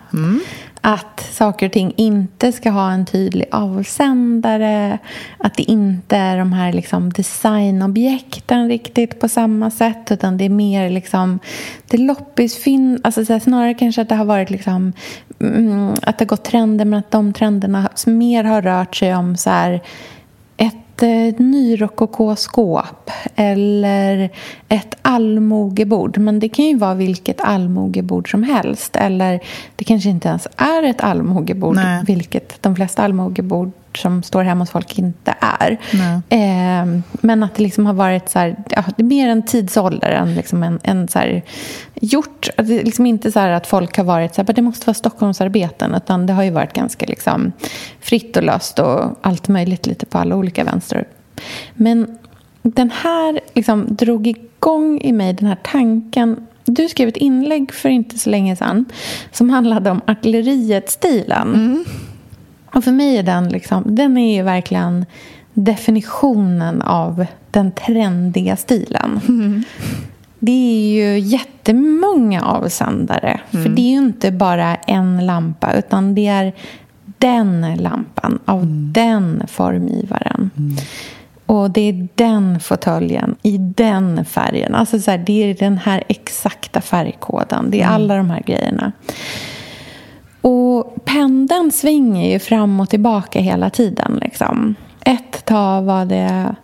Att 0.80 1.20
saker 1.32 1.66
och 1.66 1.72
ting 1.72 1.92
inte 1.96 2.52
ska 2.52 2.70
ha 2.70 2.90
en 2.90 3.06
tydlig 3.06 3.46
avsändare. 3.50 4.98
Att 5.38 5.54
det 5.54 5.62
inte 5.62 6.16
är 6.16 6.38
de 6.38 6.52
här 6.52 6.72
liksom 6.72 7.12
designobjekten 7.12 8.68
riktigt 8.68 9.20
på 9.20 9.28
samma 9.28 9.70
sätt. 9.70 10.10
Utan 10.12 10.36
det 10.36 10.44
är 10.44 10.48
mer 10.48 10.90
liksom 10.90 11.38
det 11.88 11.96
loppisfynd. 11.96 13.00
Alltså 13.04 13.24
så 13.24 13.32
här, 13.32 13.40
snarare 13.40 13.74
kanske 13.74 14.02
att 14.02 14.08
det 14.08 14.14
har 14.14 14.24
varit 14.24 14.50
liksom 14.50 14.92
mm, 15.40 15.94
att 16.02 16.18
det 16.18 16.24
har 16.24 16.26
gått 16.26 16.44
trender 16.44 16.84
men 16.84 16.98
att 16.98 17.10
de 17.10 17.32
trenderna 17.32 17.88
mer 18.06 18.44
har 18.44 18.62
rört 18.62 18.96
sig 18.96 19.14
om 19.14 19.36
så 19.36 19.50
här 19.50 19.80
ett 20.96 21.38
eh, 21.40 21.44
nyrokokoskåp 21.44 23.11
eller 23.37 24.30
ett 24.68 24.94
allmogebord. 25.02 26.18
Men 26.18 26.40
det 26.40 26.48
kan 26.48 26.64
ju 26.64 26.76
vara 26.76 26.94
vilket 26.94 27.40
allmogebord 27.40 28.30
som 28.30 28.42
helst. 28.42 28.96
Eller 28.96 29.40
det 29.76 29.85
kanske 29.85 30.09
inte 30.09 30.28
ens 30.28 30.48
är 30.56 30.82
ett 30.82 31.00
allmogebord, 31.00 31.74
Nej. 31.74 32.04
vilket 32.06 32.62
de 32.62 32.76
flesta 32.76 33.02
allmogebord 33.02 33.72
som 33.96 34.22
står 34.22 34.42
hemma 34.42 34.62
hos 34.62 34.70
folk 34.70 34.98
inte 34.98 35.35
är. 35.40 35.78
Eh, 36.28 37.00
men 37.12 37.42
att 37.42 37.54
det 37.54 37.62
liksom 37.62 37.87
har 37.87 37.94
varit 37.94 38.28
så 38.28 38.38
här, 38.38 38.56
ja, 38.68 38.85
det 38.96 39.02
är 39.02 39.06
mer 39.06 39.28
en 39.28 39.42
tidsålder 39.42 40.11
än 40.11 40.35
liksom 40.35 40.62
en, 40.62 40.78
en 40.82 41.09
så 41.09 41.18
här, 41.18 41.42
gjort. 41.94 42.48
Det 42.56 42.80
är 42.80 42.85
liksom 42.85 43.06
inte 43.06 43.32
så 43.32 43.40
här 43.40 43.50
att 43.50 43.66
folk 43.66 43.96
har 43.96 44.04
varit 44.04 44.35
så 44.35 44.40
här, 44.40 44.46
"Men 44.46 44.54
det 44.54 44.62
måste 44.62 44.87
vara 44.87 44.94
Stockholmsarbeten, 44.94 45.94
utan 45.94 46.26
det 46.26 46.32
har 46.32 46.42
ju 46.42 46.50
varit 46.50 46.72
ganska 46.72 47.06
liksom 47.06 47.52
fritt 48.00 48.37
och 48.37 48.42
löst 48.42 48.78
och 48.78 49.18
allt 49.20 49.48
möjligt 49.48 49.87
lite 49.87 50.06
på 50.06 50.18
alla 50.18 50.37
olika 50.37 50.64
vänster. 50.64 51.04
Men 51.74 52.18
den 52.62 52.90
här 52.90 53.40
liksom 53.54 53.87
drog 53.88 54.26
igång 54.26 55.00
i 55.00 55.12
mig 55.12 55.33
den 55.33 55.48
här 55.48 55.58
tanken. 55.62 56.46
Du 56.64 56.88
skrev 56.88 57.08
ett 57.08 57.16
inlägg 57.16 57.73
för 57.73 57.88
inte 57.88 58.18
så 58.18 58.31
länge 58.31 58.56
sedan 58.56 58.85
som 59.33 59.50
handlade 59.50 59.90
om 59.90 60.00
artilleriet-stilen. 60.06 61.85
Och 62.77 62.85
för 62.85 62.92
mig 62.92 63.16
är 63.18 63.22
den, 63.22 63.48
liksom, 63.48 63.83
den 63.87 64.18
är 64.18 64.42
verkligen 64.42 65.06
definitionen 65.54 66.83
av 66.83 67.27
den 67.50 67.72
trendiga 67.72 68.56
stilen. 68.56 69.20
Det 70.38 70.52
är 70.52 70.88
ju 70.90 71.18
jättemånga 71.18 72.42
avsändare. 72.42 73.40
För 73.50 73.68
det 73.68 73.83
är 73.83 73.90
ju 73.90 73.98
inte 73.98 74.31
bara 74.31 74.74
en 74.74 75.27
lampa, 75.27 75.72
utan 75.72 76.14
det 76.14 76.27
är 76.27 76.52
den 77.18 77.74
lampan 77.77 78.38
av 78.44 78.66
den 78.92 79.42
formgivaren. 79.46 80.50
Och 81.46 81.70
det 81.70 81.81
är 81.81 82.08
den 82.14 82.60
fåtöljen 82.60 83.37
i 83.42 83.58
den 83.58 84.24
färgen. 84.24 84.74
Alltså 84.74 84.98
så 84.98 85.10
här, 85.10 85.18
det 85.18 85.50
är 85.50 85.54
den 85.54 85.79
här 85.79 86.02
exakta 86.08 86.81
färgkoden. 86.81 87.70
Det 87.70 87.83
är 87.83 87.87
alla 87.87 88.16
de 88.16 88.31
här 88.31 88.42
grejerna. 88.46 88.92
Och 90.40 91.04
pendeln 91.04 91.72
svänger 91.72 92.32
ju 92.32 92.38
fram 92.38 92.80
och 92.80 92.90
tillbaka 92.90 93.40
hela 93.40 93.70
tiden. 93.70 94.18
Liksom. 94.22 94.74
Ett 95.04 95.44
tag 95.44 95.82
var 95.82 96.04
det 96.04 96.56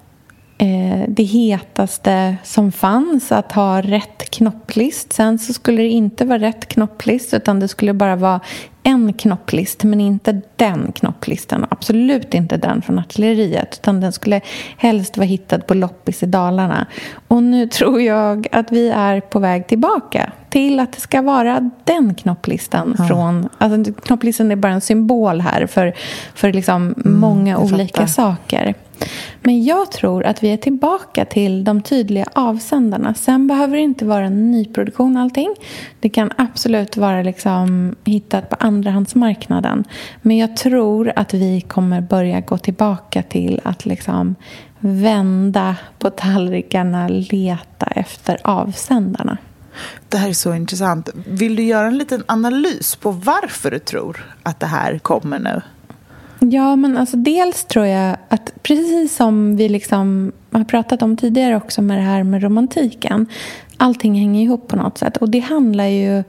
eh, 0.58 1.04
det 1.08 1.22
hetaste 1.22 2.36
som 2.42 2.72
fanns 2.72 3.32
att 3.32 3.52
ha 3.52 3.82
rätt 3.82 4.30
knopplist. 4.30 5.12
Sen 5.12 5.38
så 5.38 5.52
skulle 5.52 5.82
det 5.82 5.88
inte 5.88 6.24
vara 6.24 6.38
rätt 6.38 6.68
knopplist 6.68 7.34
utan 7.34 7.60
det 7.60 7.68
skulle 7.68 7.92
bara 7.92 8.16
vara 8.16 8.40
en 8.82 9.12
knopplist 9.12 9.84
men 9.84 10.00
inte 10.00 10.40
den 10.56 10.92
knopplisten. 10.92 11.66
Absolut 11.68 12.34
inte 12.34 12.56
den 12.56 12.82
från 12.82 12.98
artilleriet 12.98 13.78
utan 13.80 14.00
den 14.00 14.12
skulle 14.12 14.40
helst 14.76 15.16
vara 15.16 15.26
hittad 15.26 15.58
på 15.58 15.74
loppis 15.74 16.22
i 16.22 16.26
Dalarna. 16.26 16.86
Och 17.28 17.42
nu 17.42 17.66
tror 17.66 18.00
jag 18.00 18.46
att 18.52 18.72
vi 18.72 18.88
är 18.88 19.20
på 19.20 19.38
väg 19.38 19.66
tillbaka 19.66 20.32
till 20.48 20.80
att 20.80 20.92
det 20.92 21.00
ska 21.00 21.22
vara 21.22 21.70
den 21.84 22.14
knopplistan. 22.14 22.94
Ja. 22.98 23.04
Från, 23.04 23.48
alltså, 23.58 23.92
knopplistan 23.92 24.50
är 24.50 24.56
bara 24.56 24.72
en 24.72 24.80
symbol 24.80 25.40
här 25.40 25.66
för, 25.66 25.92
för 26.34 26.52
liksom 26.52 26.94
många 26.96 27.52
jag 27.52 27.62
olika 27.62 28.06
fattar. 28.06 28.06
saker. 28.06 28.74
Men 29.40 29.64
jag 29.64 29.92
tror 29.92 30.24
att 30.24 30.42
vi 30.42 30.52
är 30.52 30.56
tillbaka 30.56 31.24
till 31.24 31.64
de 31.64 31.82
tydliga 31.82 32.26
avsändarna. 32.32 33.14
Sen 33.14 33.46
behöver 33.46 33.76
det 33.76 33.82
inte 33.82 34.04
vara 34.04 34.24
en 34.24 34.50
nyproduktion 34.50 35.16
allting. 35.16 35.54
Det 36.00 36.08
kan 36.08 36.30
absolut 36.36 36.96
vara 36.96 37.22
liksom 37.22 37.96
hittat 38.04 38.50
på 38.50 38.56
andrahandsmarknaden. 38.72 39.84
Men 40.22 40.36
jag 40.36 40.56
tror 40.56 41.12
att 41.16 41.34
vi 41.34 41.60
kommer 41.60 42.00
börja 42.00 42.40
gå 42.40 42.58
tillbaka 42.58 43.22
till 43.22 43.60
att 43.64 43.86
liksom 43.86 44.34
vända 44.78 45.76
på 45.98 46.10
tallrikarna, 46.10 47.08
leta 47.08 47.86
efter 47.86 48.38
avsändarna. 48.44 49.38
Det 50.08 50.18
här 50.18 50.28
är 50.28 50.32
så 50.32 50.54
intressant. 50.54 51.08
Vill 51.26 51.56
du 51.56 51.62
göra 51.62 51.86
en 51.86 51.98
liten 51.98 52.22
analys 52.26 52.96
på 52.96 53.10
varför 53.10 53.70
du 53.70 53.78
tror 53.78 54.34
att 54.42 54.60
det 54.60 54.66
här 54.66 54.98
kommer 54.98 55.38
nu? 55.38 55.60
Ja, 56.38 56.76
men 56.76 56.98
alltså 56.98 57.16
dels 57.16 57.64
tror 57.64 57.86
jag 57.86 58.16
att 58.28 58.52
precis 58.62 59.16
som 59.16 59.56
vi 59.56 59.68
liksom 59.68 60.32
har 60.50 60.64
pratat 60.64 61.02
om 61.02 61.16
tidigare 61.16 61.56
också 61.56 61.82
med 61.82 61.98
det 61.98 62.02
här 62.02 62.22
med 62.22 62.42
romantiken. 62.42 63.26
Allting 63.76 64.14
hänger 64.14 64.42
ihop 64.42 64.68
på 64.68 64.76
något 64.76 64.98
sätt. 64.98 65.16
Och 65.16 65.30
det 65.30 65.40
handlar 65.40 65.86
ju... 65.86 66.24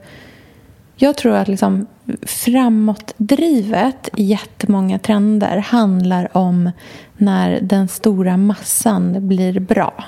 Jag 0.96 1.16
tror 1.16 1.34
att 1.36 1.48
liksom 1.48 1.86
framåtdrivet 2.22 4.08
i 4.16 4.24
jättemånga 4.24 4.98
trender 4.98 5.56
handlar 5.56 6.36
om 6.36 6.70
när 7.16 7.60
den 7.60 7.88
stora 7.88 8.36
massan 8.36 9.28
blir 9.28 9.60
bra 9.60 10.04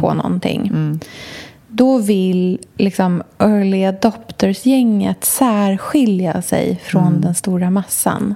på 0.00 0.14
någonting. 0.14 0.72
Då 1.68 1.98
vill 1.98 2.58
liksom 2.76 3.22
early 3.38 3.84
adopters-gänget 3.84 5.24
särskilja 5.24 6.42
sig 6.42 6.80
från 6.84 7.20
den 7.20 7.34
stora 7.34 7.70
massan. 7.70 8.34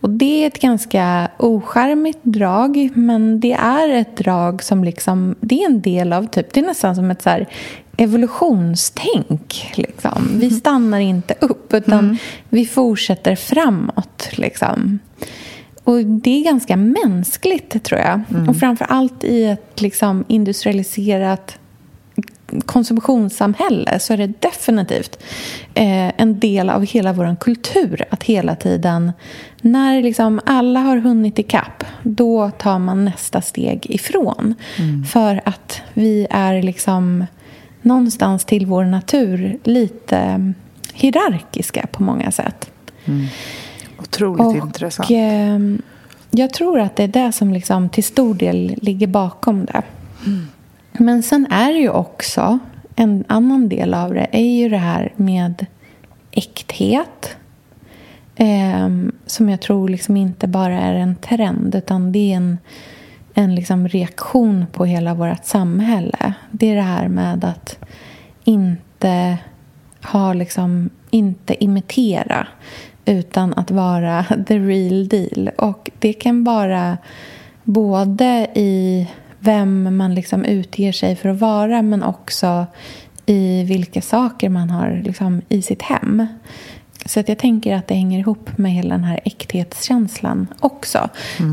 Och 0.00 0.10
Det 0.10 0.42
är 0.42 0.46
ett 0.46 0.60
ganska 0.60 1.30
ocharmigt 1.38 2.18
drag, 2.22 2.90
men 2.94 3.40
det 3.40 3.52
är 3.52 3.88
ett 3.88 4.16
drag 4.16 4.62
som 4.62 4.84
liksom, 4.84 5.34
det 5.40 5.62
är 5.62 5.66
en 5.66 5.80
del 5.80 6.12
av, 6.12 6.26
typ, 6.26 6.52
det 6.52 6.60
är 6.60 6.66
nästan 6.66 6.96
som 6.96 7.10
ett 7.10 7.22
så 7.22 7.30
här 7.30 7.48
evolutionstänk. 7.96 9.72
Liksom. 9.74 10.28
Vi 10.34 10.50
stannar 10.50 11.00
inte 11.00 11.34
upp, 11.40 11.74
utan 11.74 12.18
vi 12.48 12.66
fortsätter 12.66 13.36
framåt. 13.36 14.28
Liksom. 14.32 14.98
Och 15.84 16.04
Det 16.04 16.40
är 16.40 16.44
ganska 16.44 16.76
mänskligt, 16.76 17.84
tror 17.84 18.00
jag. 18.00 18.20
Och 18.48 18.56
framför 18.56 18.84
allt 18.84 19.24
i 19.24 19.44
ett 19.44 19.80
liksom, 19.80 20.24
industrialiserat 20.28 21.58
konsumtionssamhälle 22.60 23.98
så 23.98 24.12
är 24.12 24.16
det 24.16 24.40
definitivt 24.40 25.18
eh, 25.74 26.20
en 26.20 26.40
del 26.40 26.70
av 26.70 26.86
hela 26.86 27.12
vår 27.12 27.36
kultur 27.40 28.04
att 28.10 28.22
hela 28.22 28.56
tiden, 28.56 29.12
när 29.60 30.02
liksom 30.02 30.40
alla 30.46 30.80
har 30.80 30.96
hunnit 30.96 31.38
ikapp, 31.38 31.84
då 32.02 32.50
tar 32.50 32.78
man 32.78 33.04
nästa 33.04 33.40
steg 33.42 33.86
ifrån. 33.90 34.54
För 35.12 35.40
att 35.44 35.80
vi 35.94 36.26
är 36.30 36.62
liksom 36.62 37.26
någonstans 37.82 38.44
till 38.44 38.66
vår 38.66 38.84
natur 38.84 39.58
lite 39.64 40.52
hierarkiska 40.92 41.86
på 41.92 42.02
många 42.02 42.30
sätt. 42.30 42.70
Otroligt 43.98 44.40
intressant. 44.64 45.10
eh, 45.10 45.58
jag 46.30 46.52
tror 46.52 46.80
att 46.80 46.96
det 46.96 47.02
är 47.02 47.08
det 47.08 47.32
som 47.32 47.52
liksom 47.52 47.88
till 47.88 48.04
stor 48.04 48.34
del 48.34 48.74
ligger 48.82 49.06
bakom 49.06 49.64
det. 49.64 49.82
Men 50.92 51.22
sen 51.22 51.46
är 51.50 51.72
det 51.72 51.78
ju 51.78 51.90
också 51.90 52.58
en 52.96 53.24
annan 53.28 53.68
del 53.68 53.94
av 53.94 54.14
det 54.14 54.28
är 54.32 54.60
ju 54.62 54.68
det 54.68 54.76
här 54.76 55.12
med 55.16 55.66
äkthet. 56.30 57.36
Eh, 58.36 58.88
som 59.26 59.48
jag 59.48 59.60
tror 59.60 59.88
liksom 59.88 60.16
inte 60.16 60.48
bara 60.48 60.80
är 60.80 60.94
en 60.94 61.16
trend 61.16 61.74
utan 61.74 62.12
det 62.12 62.32
är 62.32 62.36
en, 62.36 62.58
en 63.34 63.54
liksom 63.54 63.88
reaktion 63.88 64.66
på 64.72 64.84
hela 64.84 65.14
vårt 65.14 65.44
samhälle. 65.44 66.34
Det 66.50 66.70
är 66.70 66.76
det 66.76 66.82
här 66.82 67.08
med 67.08 67.44
att 67.44 67.78
inte 68.44 69.38
ha 70.02 70.32
liksom, 70.32 70.90
inte 71.10 71.64
imitera 71.64 72.46
utan 73.04 73.54
att 73.54 73.70
vara 73.70 74.24
the 74.46 74.58
real 74.58 75.08
deal. 75.08 75.50
Och 75.58 75.90
det 75.98 76.12
kan 76.12 76.44
vara 76.44 76.98
både 77.64 78.48
i 78.54 79.08
vem 79.40 79.96
man 79.96 80.14
liksom 80.14 80.44
utger 80.44 80.92
sig 80.92 81.16
för 81.16 81.28
att 81.28 81.40
vara 81.40 81.82
men 81.82 82.02
också 82.02 82.66
i 83.26 83.64
vilka 83.64 84.02
saker 84.02 84.48
man 84.48 84.70
har 84.70 85.02
liksom 85.04 85.42
i 85.48 85.62
sitt 85.62 85.82
hem. 85.82 86.26
Så 87.06 87.20
att 87.20 87.28
jag 87.28 87.38
tänker 87.38 87.76
att 87.76 87.88
det 87.88 87.94
hänger 87.94 88.18
ihop 88.18 88.58
med 88.58 88.72
hela 88.72 88.94
den 88.94 89.04
här 89.04 89.20
äkthetskänslan 89.24 90.46
också. 90.60 91.08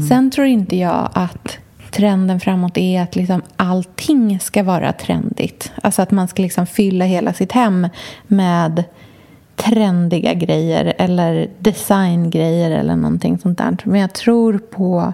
Sen 0.10 0.32
tror 0.32 0.48
inte 0.48 0.78
jag 0.78 1.10
att 1.14 1.58
trenden 1.92 2.40
framåt 2.40 2.78
är 2.78 3.02
att 3.02 3.16
liksom 3.16 3.42
allting 3.56 4.40
ska 4.40 4.64
vara 4.64 4.94
trendigt. 4.94 5.72
Alltså 5.82 6.02
att 6.02 6.12
man 6.12 6.28
ska 6.28 6.42
liksom 6.44 6.68
fylla 6.68 7.06
hela 7.06 7.34
sitt 7.34 7.52
hem 7.52 7.88
med 8.28 8.84
trendiga 9.56 10.34
grejer 10.34 10.94
eller 10.98 11.50
designgrejer 11.60 12.72
eller 12.72 12.96
någonting 12.96 13.38
sånt 13.38 13.58
där. 13.58 13.78
Men 13.84 14.02
jag 14.02 14.14
tror 14.14 14.58
på 14.58 15.14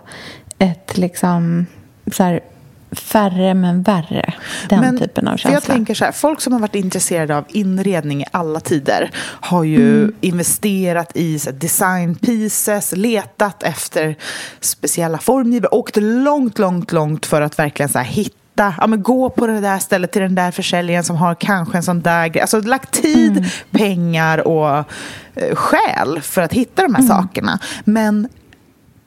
ett 0.60 0.98
liksom 0.98 1.66
så 2.12 2.24
här, 2.24 2.40
färre 2.96 3.54
men 3.54 3.82
värre. 3.84 4.34
Den 4.70 4.80
Men 4.80 4.98
typen 5.00 5.28
av 5.28 5.38
för 5.38 5.50
Jag 5.50 5.54
känsla. 5.62 5.74
tänker 5.74 5.94
så 5.94 6.06
här, 6.06 6.12
folk 6.12 6.42
som 6.42 6.54
har 6.54 6.60
varit 6.60 6.76
intresserade 6.76 7.38
av 7.38 7.46
inredning 7.50 8.22
i 8.22 8.26
alla 8.32 8.60
tider 8.60 9.12
har 9.20 9.64
ju 9.64 10.00
Mm. 10.04 10.16
investerat 10.22 11.12
i 11.16 11.40
så 11.40 11.50
här, 11.50 11.58
design 11.58 12.16
pieces, 12.16 12.94
letat 12.96 13.64
efter 13.64 14.16
speciella 14.60 15.18
formgivare, 15.18 15.70
åkt 15.70 15.96
långt, 16.02 16.60
långt, 16.60 16.92
långt 16.92 17.26
för 17.26 17.42
att 17.42 17.60
verkligen 17.60 17.90
så 17.90 17.98
här, 18.00 18.06
hitta 18.06 18.34
Ja, 18.56 18.88
men 18.88 19.04
gå 19.04 19.30
på 19.30 19.48
det 19.48 19.60
där 19.62 19.80
stället 19.80 20.12
till 20.12 20.22
den 20.22 20.36
där 20.36 20.52
försäljaren 20.52 21.04
som 21.04 21.16
har 21.16 21.36
kanske 21.36 21.78
en 21.78 21.84
sån 21.84 22.02
där 22.02 22.28
grej. 22.28 22.42
Alltså 22.42 22.60
lagt 22.62 22.92
tid, 22.92 23.32
Mm. 23.38 23.50
pengar 23.72 24.48
och 24.48 24.70
eh, 25.36 25.56
själ 25.56 26.22
för 26.22 26.42
att 26.42 26.54
hitta 26.54 26.82
de 26.82 26.96
här 26.96 27.04
Mm. 27.04 27.18
sakerna. 27.18 27.60
Men 27.86 28.28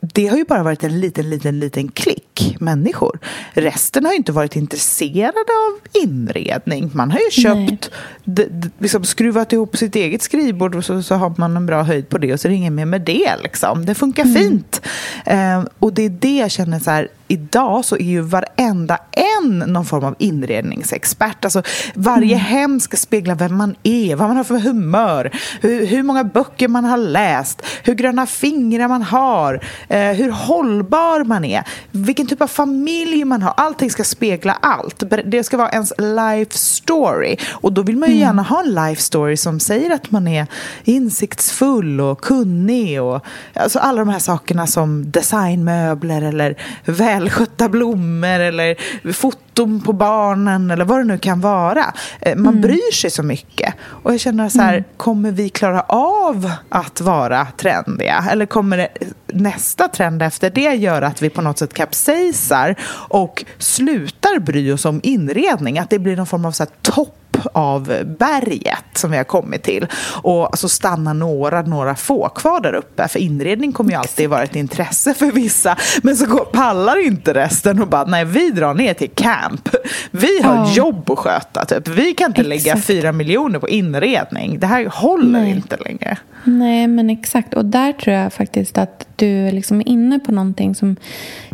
det 0.00 0.26
har 0.26 0.36
ju 0.36 0.44
bara 0.44 0.62
varit 0.62 0.84
en 0.84 1.00
liten, 1.00 1.30
liten, 1.30 1.58
liten 1.60 1.88
klick 1.88 2.25
människor. 2.60 3.18
Resten 3.52 4.04
har 4.04 4.12
ju 4.12 4.16
inte 4.18 4.32
varit 4.32 4.56
intresserade 4.56 5.30
av 5.38 6.02
inredning. 6.02 6.90
Man 6.94 7.10
har 7.10 7.18
ju 7.18 7.30
köpt, 7.30 7.90
d- 8.24 8.46
d- 8.50 8.70
liksom 8.78 9.04
skruvat 9.04 9.52
ihop 9.52 9.76
sitt 9.76 9.96
eget 9.96 10.22
skrivbord 10.22 10.74
och 10.74 10.84
så, 10.84 11.02
så 11.02 11.14
har 11.14 11.34
man 11.38 11.56
en 11.56 11.66
bra 11.66 11.82
höjd 11.82 12.08
på 12.08 12.18
det 12.18 12.32
och 12.32 12.40
så 12.40 12.48
är 12.48 12.50
det 12.50 12.56
inget 12.56 12.72
mer 12.72 12.84
med 12.86 13.00
det. 13.00 13.36
Liksom. 13.42 13.86
Det 13.86 13.94
funkar 13.94 14.24
fint. 14.24 14.80
Eh, 15.24 15.64
och 15.78 15.92
det 15.92 16.02
är 16.02 16.10
det 16.10 16.36
jag 16.36 16.50
känner 16.50 16.78
så 16.78 16.90
här, 16.90 17.08
idag 17.28 17.84
så 17.84 17.96
är 17.96 18.00
ju 18.04 18.20
varenda 18.20 18.98
en 19.12 19.58
någon 19.58 19.84
form 19.84 20.04
av 20.04 20.14
inredningsexpert. 20.18 21.44
Alltså, 21.44 21.62
varje 21.94 22.36
hem 22.36 22.80
ska 22.80 22.96
spegla 22.96 23.34
vem 23.34 23.56
man 23.56 23.74
är, 23.82 24.16
vad 24.16 24.28
man 24.28 24.36
har 24.36 24.44
för 24.44 24.58
humör, 24.58 25.30
hur, 25.60 25.86
hur 25.86 26.02
många 26.02 26.24
böcker 26.24 26.68
man 26.68 26.84
har 26.84 26.96
läst, 26.96 27.62
hur 27.82 27.94
gröna 27.94 28.26
fingrar 28.26 28.88
man 28.88 29.02
har, 29.02 29.60
eh, 29.88 30.00
hur 30.00 30.30
hållbar 30.30 31.24
man 31.24 31.44
är, 31.44 31.64
vilken 31.90 32.25
typ 32.26 32.40
av 32.42 32.46
familj 32.46 33.24
man 33.24 33.42
har. 33.42 33.54
Allting 33.56 33.90
ska 33.90 34.04
spegla 34.04 34.52
allt. 34.62 35.02
Det 35.24 35.44
ska 35.44 35.56
vara 35.56 35.70
ens 35.70 35.92
life 35.98 36.58
story. 36.58 37.36
Och 37.52 37.72
då 37.72 37.82
vill 37.82 37.96
man 37.96 38.08
ju 38.10 38.16
gärna 38.16 38.42
ha 38.42 38.60
en 38.62 38.74
life 38.74 39.02
story 39.02 39.36
som 39.36 39.60
säger 39.60 39.90
att 39.94 40.10
man 40.10 40.28
är 40.28 40.46
insiktsfull 40.84 42.00
och 42.00 42.20
kunnig 42.20 43.02
och 43.02 43.24
alltså 43.54 43.78
alla 43.78 43.98
de 43.98 44.08
här 44.08 44.18
sakerna 44.18 44.66
som 44.66 45.10
designmöbler 45.10 46.22
eller 46.22 46.56
välskötta 46.84 47.68
blommor 47.68 48.40
eller 48.40 48.76
foton 49.12 49.80
på 49.80 49.92
barnen 49.92 50.70
eller 50.70 50.84
vad 50.84 50.98
det 50.98 51.04
nu 51.04 51.18
kan 51.18 51.40
vara. 51.40 51.84
Eh, 52.20 52.36
man 52.36 52.46
Mm. 52.56 52.60
bryr 52.60 52.92
sig 52.92 53.10
så 53.10 53.22
mycket. 53.22 53.74
Och 53.84 54.12
jag 54.12 54.20
känner 54.20 54.48
så 54.48 54.60
här, 54.60 54.72
Mm. 54.72 54.84
kommer 54.96 55.30
vi 55.30 55.48
klara 55.48 55.80
av 55.88 56.50
att 56.68 57.00
vara 57.00 57.46
trendiga? 57.56 58.24
Eller 58.30 58.46
kommer 58.46 58.76
det, 58.76 58.88
nästa 59.26 59.88
trend 59.88 60.22
efter 60.22 60.50
det 60.50 60.74
gör 60.74 61.02
att 61.02 61.22
vi 61.22 61.30
på 61.30 61.42
något 61.42 61.58
sätt 61.58 61.74
kapsejsar 61.74 62.74
och 63.08 63.44
slutar 63.58 64.38
bry 64.38 64.72
oss 64.72 64.84
om 64.84 65.00
inredning? 65.02 65.78
Att 65.78 65.90
det 65.90 65.98
blir 65.98 66.16
någon 66.16 66.26
form 66.26 66.44
av 66.44 66.52
så 66.52 66.62
här 66.62 66.70
topp 66.82 67.18
av 67.52 67.84
berget 68.18 68.84
som 68.94 69.10
vi 69.10 69.16
har 69.16 69.24
kommit 69.24 69.62
till 69.62 69.86
och 70.22 70.58
så 70.58 70.68
stannar 70.68 71.14
några, 71.14 71.62
några 71.62 71.94
få 71.94 72.28
kvar 72.28 72.60
där 72.60 72.72
uppe 72.74 73.08
för 73.08 73.18
inredning 73.18 73.72
kommer 73.72 73.90
ju 73.90 73.96
alltid 73.96 74.30
vara 74.30 74.42
ett 74.42 74.56
intresse 74.56 75.14
för 75.14 75.32
vissa 75.32 75.76
men 76.02 76.16
så 76.16 76.26
går, 76.26 76.44
pallar 76.44 77.06
inte 77.06 77.34
resten 77.34 77.80
och 77.82 77.88
bara 77.88 78.04
nej 78.04 78.24
vi 78.24 78.50
drar 78.50 78.74
ner 78.74 78.94
till 78.94 79.10
camp 79.14 79.68
vi 80.10 80.42
har 80.42 80.54
Ja. 80.56 80.72
jobb 80.72 81.10
att 81.10 81.18
sköta 81.18 81.64
typ. 81.64 81.88
vi 81.88 82.14
kan 82.14 82.30
inte 82.30 82.42
lägga 82.42 82.72
Exakt. 82.72 82.86
fyra 82.86 83.12
miljoner 83.12 83.58
på 83.58 83.68
inredning 83.68 84.58
det 84.58 84.66
här 84.66 84.86
håller 84.86 85.40
Nej. 85.40 85.50
inte 85.50 85.76
längre 85.76 86.18
Nej, 86.44 86.86
men 86.86 87.10
exakt. 87.10 87.54
Och 87.54 87.64
där 87.64 87.92
tror 87.92 88.16
jag 88.16 88.32
faktiskt 88.32 88.78
att 88.78 89.06
du 89.16 89.50
liksom 89.50 89.80
är 89.80 89.88
inne 89.88 90.18
på 90.18 90.32
någonting 90.32 90.74
som 90.74 90.96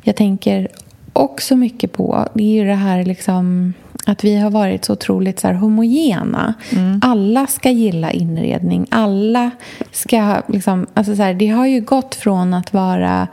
jag 0.03 0.17
tänker 0.17 0.69
också 1.13 1.57
mycket 1.57 1.93
på. 1.93 2.29
Det 2.35 2.43
är 2.43 2.63
ju 2.63 2.65
det 2.65 2.75
här 2.75 3.05
liksom 3.05 3.75
att 4.07 4.25
vi 4.25 4.37
har 4.37 4.51
varit 4.51 4.85
så 4.85 4.93
otroligt 4.93 5.41
så 5.41 5.47
här 5.47 5.55
homogena. 5.55 6.55
Alla 7.03 7.47
ska 7.47 7.71
gilla 7.71 8.11
inredning. 8.11 8.87
Alla 8.91 9.51
ska 9.93 10.43
liksom... 10.47 10.87
Alltså 10.95 11.17
så 11.17 11.23
här, 11.23 11.35
det 11.35 11.49
har 11.49 11.67
ju 11.67 11.81
gått 11.81 12.15
från 12.15 12.55
att 12.55 12.73
vara 12.73 13.29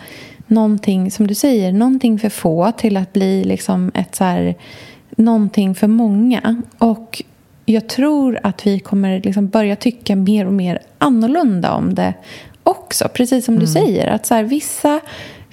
någonting, 0.48 1.12
som 1.12 1.28
du 1.28 1.36
säger, 1.36 1.72
någonting 1.72 2.20
för 2.20 2.30
få 2.30 2.72
till 2.72 2.98
att 2.98 3.14
bli 3.14 3.44
liksom 3.44 3.92
ett 3.94 4.16
så 4.16 4.24
här, 4.24 4.56
någonting 5.10 5.76
för 5.76 5.88
många. 5.88 6.62
Och 6.78 7.24
jag 7.66 7.90
tror 7.90 8.40
att 8.44 8.68
vi 8.68 8.80
kommer 8.80 9.22
liksom 9.22 9.48
börja 9.48 9.76
tycka 9.76 10.16
mer 10.16 10.46
och 10.46 10.54
mer 10.54 10.80
annorlunda 10.98 11.74
om 11.74 11.96
det 11.96 12.14
också. 12.64 13.08
Precis 13.14 13.46
som 13.46 13.60
du 13.60 13.68
säger, 13.68 14.08
att 14.08 14.26
så 14.26 14.34
här, 14.34 14.44
vissa 14.44 15.00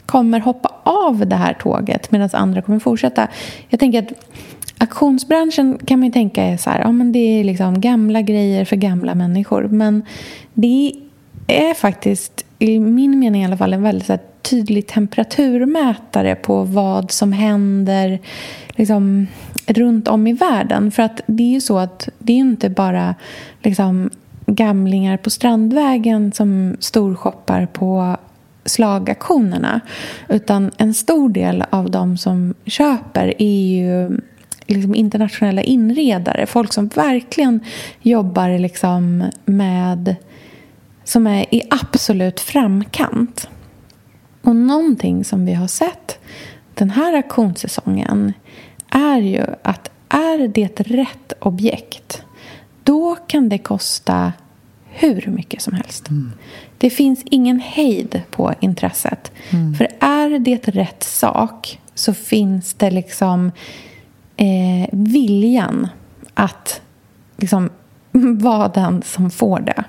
kommer 0.07 0.41
hoppa 0.41 0.73
av 0.83 1.27
det 1.27 1.37
här 1.37 1.55
tåget 1.55 2.11
medan 2.11 2.31
andra 2.33 2.63
kommer 2.63 2.79
fortsätta. 2.79 3.29
Jag 3.69 3.81
tänker 3.81 4.03
att 4.03 4.13
auktionsbranschen 4.79 5.79
kan 5.85 5.99
man 5.99 6.07
ju 6.07 6.13
tänka 6.13 6.45
är 6.45 6.57
så 6.57 6.71
här, 6.71 6.81
ja, 6.81 6.93
men 6.93 7.13
det 7.13 7.19
är 7.19 7.45
liksom 7.45 7.81
gamla 7.81 8.23
grejer 8.23 8.65
för 8.65 8.77
gamla 8.77 9.15
människor. 9.15 9.69
Men 9.69 10.03
det 10.55 10.93
är 11.47 11.75
faktiskt, 11.75 12.45
i 12.59 12.79
min 12.81 13.19
mening 13.19 13.43
i 13.43 13.45
alla 13.45 13.57
fall, 13.57 13.73
en 13.73 13.83
väldigt 13.83 14.07
så 14.07 14.13
här, 14.13 14.23
tydlig 14.43 14.87
temperaturmätare 14.87 16.35
på 16.35 16.63
vad 16.63 17.11
som 17.11 17.33
händer 17.33 18.19
liksom, 18.69 19.27
runt 19.67 20.09
om 20.09 20.27
i 20.27 20.33
världen. 20.33 20.91
För 20.91 21.03
att 21.03 21.21
det 21.27 21.43
är 21.43 21.53
ju 21.53 21.61
så 21.61 21.79
att 21.79 22.09
det 22.19 22.33
är 22.33 22.37
inte 22.37 22.71
bara 22.71 23.15
liksom, 23.63 24.11
gamlingar 24.47 25.17
på 25.17 25.31
Strandvägen 25.31 26.33
som 26.33 26.77
storshoppar 26.81 27.67
på 27.67 28.17
slagaktionerna. 28.65 29.81
Utan 30.29 30.71
en 30.77 30.95
stor 30.95 31.29
del 31.29 31.65
av 31.71 31.91
de 31.91 32.19
som 32.19 32.55
köper 32.67 33.43
är 33.43 33.77
ju 33.77 34.21
liksom 34.67 34.95
internationella 34.95 35.63
inredare. 35.63 36.47
Folk 36.47 36.73
som 36.73 36.89
verkligen 36.89 37.61
jobbar 38.03 38.59
liksom 38.59 39.25
med 39.45 40.17
som 41.05 41.27
är 41.27 41.55
i 41.55 41.63
absolut 41.71 42.41
framkant. 42.41 43.49
Och 44.43 44.57
någonting 44.57 45.25
som 45.25 45.47
vi 45.47 45.55
har 45.55 45.67
sett 45.67 46.19
den 46.75 46.91
här 46.91 47.15
auktionssäsongen 47.15 48.33
är 48.91 49.19
ju 49.19 49.45
att 49.63 49.91
är 50.09 50.49
det 50.49 50.81
rätt 50.81 51.33
objekt 51.41 52.23
då 52.83 53.17
kan 53.27 53.49
det 53.49 53.59
kosta 53.59 54.33
hur 54.89 55.27
mycket 55.27 55.63
som 55.63 55.75
helst. 55.75 56.09
Det 56.79 56.91
finns 56.91 57.23
ingen 57.25 57.61
hejd 57.61 58.23
på 58.31 58.55
intresset. 58.61 59.33
För 59.79 59.89
är 60.01 60.39
det 60.39 60.69
rätt 60.69 61.03
sak 61.03 61.81
så 61.95 62.15
finns 62.15 62.75
det 62.75 62.91
liksom 62.91 63.53
eh, 64.37 64.89
viljan 64.93 65.89
att 66.35 66.81
liksom 67.37 67.71
vara 68.39 68.69
den 68.69 69.03
som 69.03 69.31
får 69.31 69.61
det. 69.61 69.85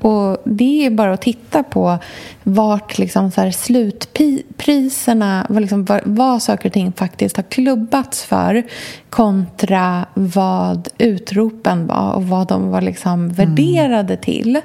Och 0.00 0.42
det 0.44 0.86
är 0.86 0.90
bara 0.90 1.12
att 1.12 1.22
titta 1.22 1.62
på 1.62 1.98
vart 2.42 2.98
liksom 2.98 3.30
så 3.30 3.40
här 3.40 3.50
slutpriserna, 3.50 5.46
vad, 5.48 5.60
liksom, 5.60 5.84
vad, 5.84 6.00
vad 6.04 6.42
saker 6.42 6.68
och 6.68 6.72
ting 6.72 6.92
faktiskt 6.92 7.36
har 7.36 7.44
klubbats 7.44 8.24
för 8.24 8.62
kontra 9.10 10.06
vad 10.14 10.88
utropen 10.98 11.86
var 11.86 12.12
och 12.12 12.24
vad 12.24 12.48
de 12.48 12.70
var 12.70 12.80
liksom 12.80 13.28
värderade 13.28 14.16
till. 14.16 14.60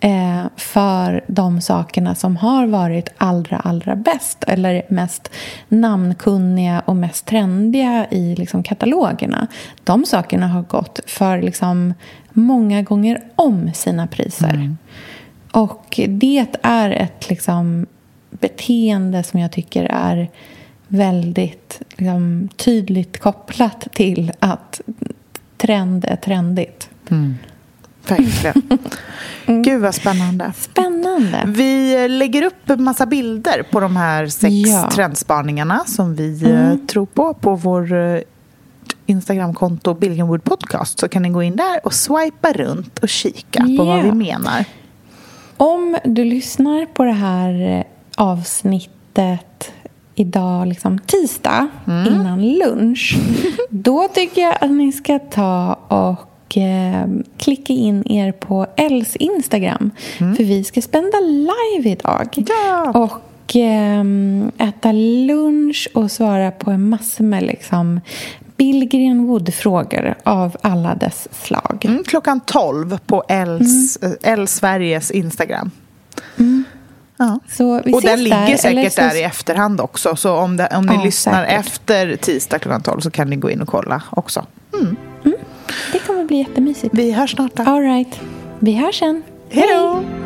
Eh, 0.00 0.44
för 0.72 1.24
de 1.26 1.60
sakerna 1.60 2.14
som 2.14 2.36
har 2.36 2.66
varit 2.66 3.08
allra, 3.16 3.56
allra 3.56 3.96
bäst 3.96 4.44
eller 4.46 4.82
mest 4.88 5.30
namnkunniga 5.68 6.82
och 6.86 6.96
mest 6.96 7.26
trendiga 7.26 8.06
i 8.10 8.34
liksom 8.34 8.62
katalogerna. 8.62 9.46
De 9.84 10.04
sakerna 10.04 10.48
har 10.48 10.62
gått 10.62 11.00
för 11.06 11.42
liksom 11.42 11.94
många 12.30 12.82
gånger 12.82 13.22
om 13.36 13.72
sina 13.74 14.06
priser. 14.06 14.76
Och 15.52 16.00
det 16.08 16.46
är 16.62 16.90
ett 16.90 17.28
liksom 17.28 17.86
beteende 18.30 19.22
som 19.22 19.40
jag 19.40 19.52
tycker 19.52 19.84
är 19.84 20.30
väldigt 20.88 21.82
liksom, 21.96 22.48
tydligt 22.56 23.20
kopplat 23.20 23.88
till 23.92 24.32
att 24.38 24.80
trend 25.56 26.04
är 26.04 26.16
trendigt. 26.16 26.90
Verkligen 28.08 28.62
gud 29.62 29.80
vad 29.80 29.94
spännande 29.94 30.52
Spännande. 30.58 31.42
Vi 31.46 32.08
lägger 32.08 32.42
upp 32.42 32.70
en 32.70 32.82
massa 32.84 33.06
bilder 33.06 33.62
på 33.72 33.80
de 33.80 33.96
här 33.96 34.26
sex 34.26 34.52
Ja. 34.54 34.90
trendspaningarna 34.92 35.82
som 35.86 36.14
vi 36.14 36.42
eh, 36.50 36.86
tror 36.86 37.06
på 37.06 37.34
på 37.34 37.54
vår 37.54 37.92
eh, 37.94 38.20
Instagramkonto 39.06 39.94
Billingwood 39.94 40.44
Podcast 40.44 40.98
så 40.98 41.08
kan 41.08 41.22
ni 41.22 41.28
gå 41.30 41.42
in 41.42 41.56
där 41.56 41.80
och 41.86 41.92
swipa 41.94 42.52
runt 42.52 42.98
och 42.98 43.08
kika 43.08 43.62
på 43.62 43.68
Ja. 43.70 43.84
vad 43.84 44.02
vi 44.02 44.12
menar. 44.12 44.64
Om 45.56 45.96
du 46.04 46.24
lyssnar 46.24 46.86
på 46.86 47.04
det 47.04 47.12
här 47.12 47.78
eh, 47.78 47.84
avsnittet 48.16 49.72
idag, 50.14 50.68
liksom 50.68 50.98
tisdag, 50.98 51.68
innan 51.86 52.48
lunch 52.58 53.16
då 53.70 54.08
tycker 54.14 54.42
jag 54.42 54.56
att 54.60 54.70
ni 54.70 54.92
ska 54.92 55.18
ta 55.18 55.74
och 55.88 56.31
eh, 56.56 57.06
klicka 57.36 57.72
in 57.72 58.12
er 58.12 58.32
på 58.32 58.66
Els 58.76 59.16
Instagram. 59.16 59.90
För 60.18 60.44
vi 60.44 60.64
ska 60.64 60.82
spända 60.82 61.18
live 61.20 61.90
idag. 61.90 62.28
Ja. 62.48 62.90
Och 62.90 63.56
eh, 63.56 64.04
äta 64.68 64.92
lunch 65.26 65.88
och 65.94 66.10
svara 66.10 66.50
på 66.50 66.70
en 66.70 66.88
massa 66.88 67.22
med 67.22 67.42
liksom 67.42 68.00
Billgren 68.56 69.26
Wood-frågor 69.26 70.14
av 70.22 70.56
alla 70.60 70.94
dess 70.94 71.28
slag. 71.44 71.84
Mm, 71.84 72.04
klockan 72.04 72.40
12 72.40 72.98
på 73.06 73.24
Els, 73.28 73.96
eh, 73.96 74.32
Els 74.32 74.54
Sveriges 74.54 75.10
Instagram. 75.10 75.70
Ja. 77.16 77.38
Så 77.48 77.80
vi 77.84 77.92
Och 77.92 78.02
den 78.02 78.24
ligger 78.24 78.46
där, 78.46 78.56
säkert 78.56 78.92
så- 78.92 79.00
där 79.00 79.16
i 79.16 79.22
efterhand 79.22 79.80
också. 79.80 80.16
Så 80.16 80.36
om, 80.36 80.56
det, 80.56 80.68
om 80.76 80.86
ni 80.86 80.94
Ja, 80.94 81.02
lyssnar 81.04 81.44
säkert. 81.44 81.66
efter 81.66 82.16
tisdag 82.16 82.58
klockan 82.58 82.82
12 82.82 83.00
så 83.00 83.10
kan 83.10 83.30
ni 83.30 83.36
gå 83.36 83.50
in 83.50 83.62
och 83.62 83.68
kolla 83.68 84.02
också. 84.10 84.46
Kommer 86.22 86.28
bli 86.28 86.38
jättemysigt. 86.38 86.94
Vi 86.94 87.12
hörs 87.12 87.30
snart 87.30 87.54
då. 87.54 87.62
All 87.62 87.80
right. 87.82 88.20
Vi 88.58 88.72
hörs 88.72 88.98
sen. 88.98 89.22
Hej 89.50 89.68
då! 89.74 90.21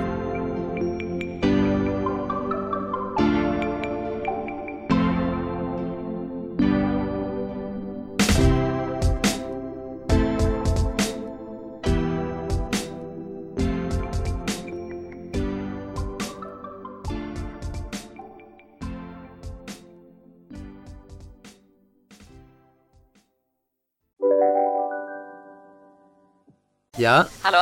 Ja, 27.06 27.24
Hallå? 27.42 27.58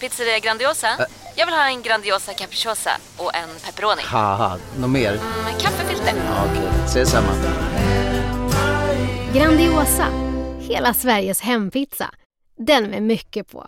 Pizzeria 0.00 0.38
Grandiosa? 0.38 0.88
Jag 1.36 1.46
vill 1.46 1.54
ha 1.54 1.68
en 1.68 1.82
Grandiosa 1.82 2.32
capriciosa 2.32 2.90
och 3.16 3.34
en 3.34 3.48
pepperoni. 3.66 4.02
haha, 4.04 4.58
något 4.78 4.90
mer? 4.90 5.12
Med 5.44 5.60
kaffefilter. 5.60 6.14
Ja, 6.26 6.44
Okej, 6.50 6.68
ses 6.86 7.10
samma. 7.10 7.28
Grandiosa, 9.34 10.06
hela 10.60 10.94
Sveriges 10.94 11.40
hempizza. 11.40 12.10
Den 12.66 12.90
med 12.90 13.02
mycket 13.02 13.50
på. 13.50 13.66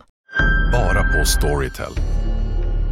Bara 0.72 1.02
på 1.02 1.24
Storytel. 1.26 1.92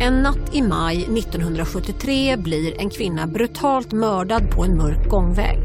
En 0.00 0.22
natt 0.22 0.54
i 0.54 0.62
maj 0.62 0.96
1973 0.96 2.36
blir 2.36 2.80
en 2.80 2.90
kvinna 2.90 3.26
brutalt 3.26 3.92
mördad 3.92 4.50
på 4.50 4.64
en 4.64 4.76
mörk 4.76 5.08
gångväg. 5.08 5.58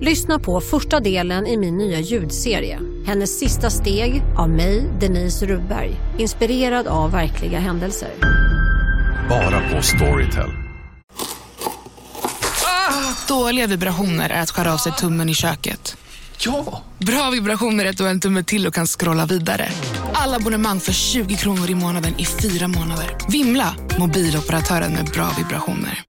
Lyssna 0.00 0.38
på 0.38 0.60
första 0.60 1.00
delen 1.00 1.46
i 1.46 1.56
min 1.56 1.76
nya 1.76 1.98
ljudserie. 2.00 2.80
Hennes 3.08 3.38
sista 3.38 3.70
steg 3.70 4.22
av 4.36 4.50
mig, 4.50 4.90
Denise 5.00 5.46
Rubberg. 5.46 6.00
Inspirerad 6.18 6.86
av 6.86 7.10
verkliga 7.10 7.58
händelser. 7.58 8.10
Bara 9.28 9.70
på 9.70 9.82
Storytel. 9.82 10.50
Dåliga 13.28 13.66
vibrationer 13.66 14.30
är 14.30 14.42
att 14.42 14.50
skära 14.50 14.72
av 14.72 14.76
sig 14.76 14.92
tummen 14.92 15.28
i 15.28 15.34
köket. 15.34 15.96
Ja! 16.38 16.82
Bra 16.98 17.30
vibrationer 17.30 17.84
är 17.84 17.90
att 17.90 17.96
du 17.96 18.02
har 18.02 18.10
en 18.10 18.20
tumme 18.20 18.42
till 18.42 18.66
och 18.66 18.74
kan 18.74 18.86
scrolla 18.86 19.26
vidare. 19.26 19.68
Alla 20.12 20.36
abonnemang 20.36 20.80
för 20.80 20.92
20 20.92 21.36
kronor 21.36 21.70
i 21.70 21.74
månaden 21.74 22.14
i 22.18 22.24
fyra 22.24 22.68
månader. 22.68 23.16
Vimla! 23.28 23.74
Mobiloperatören 23.98 24.92
med 24.92 25.04
bra 25.04 25.30
vibrationer. 25.38 26.04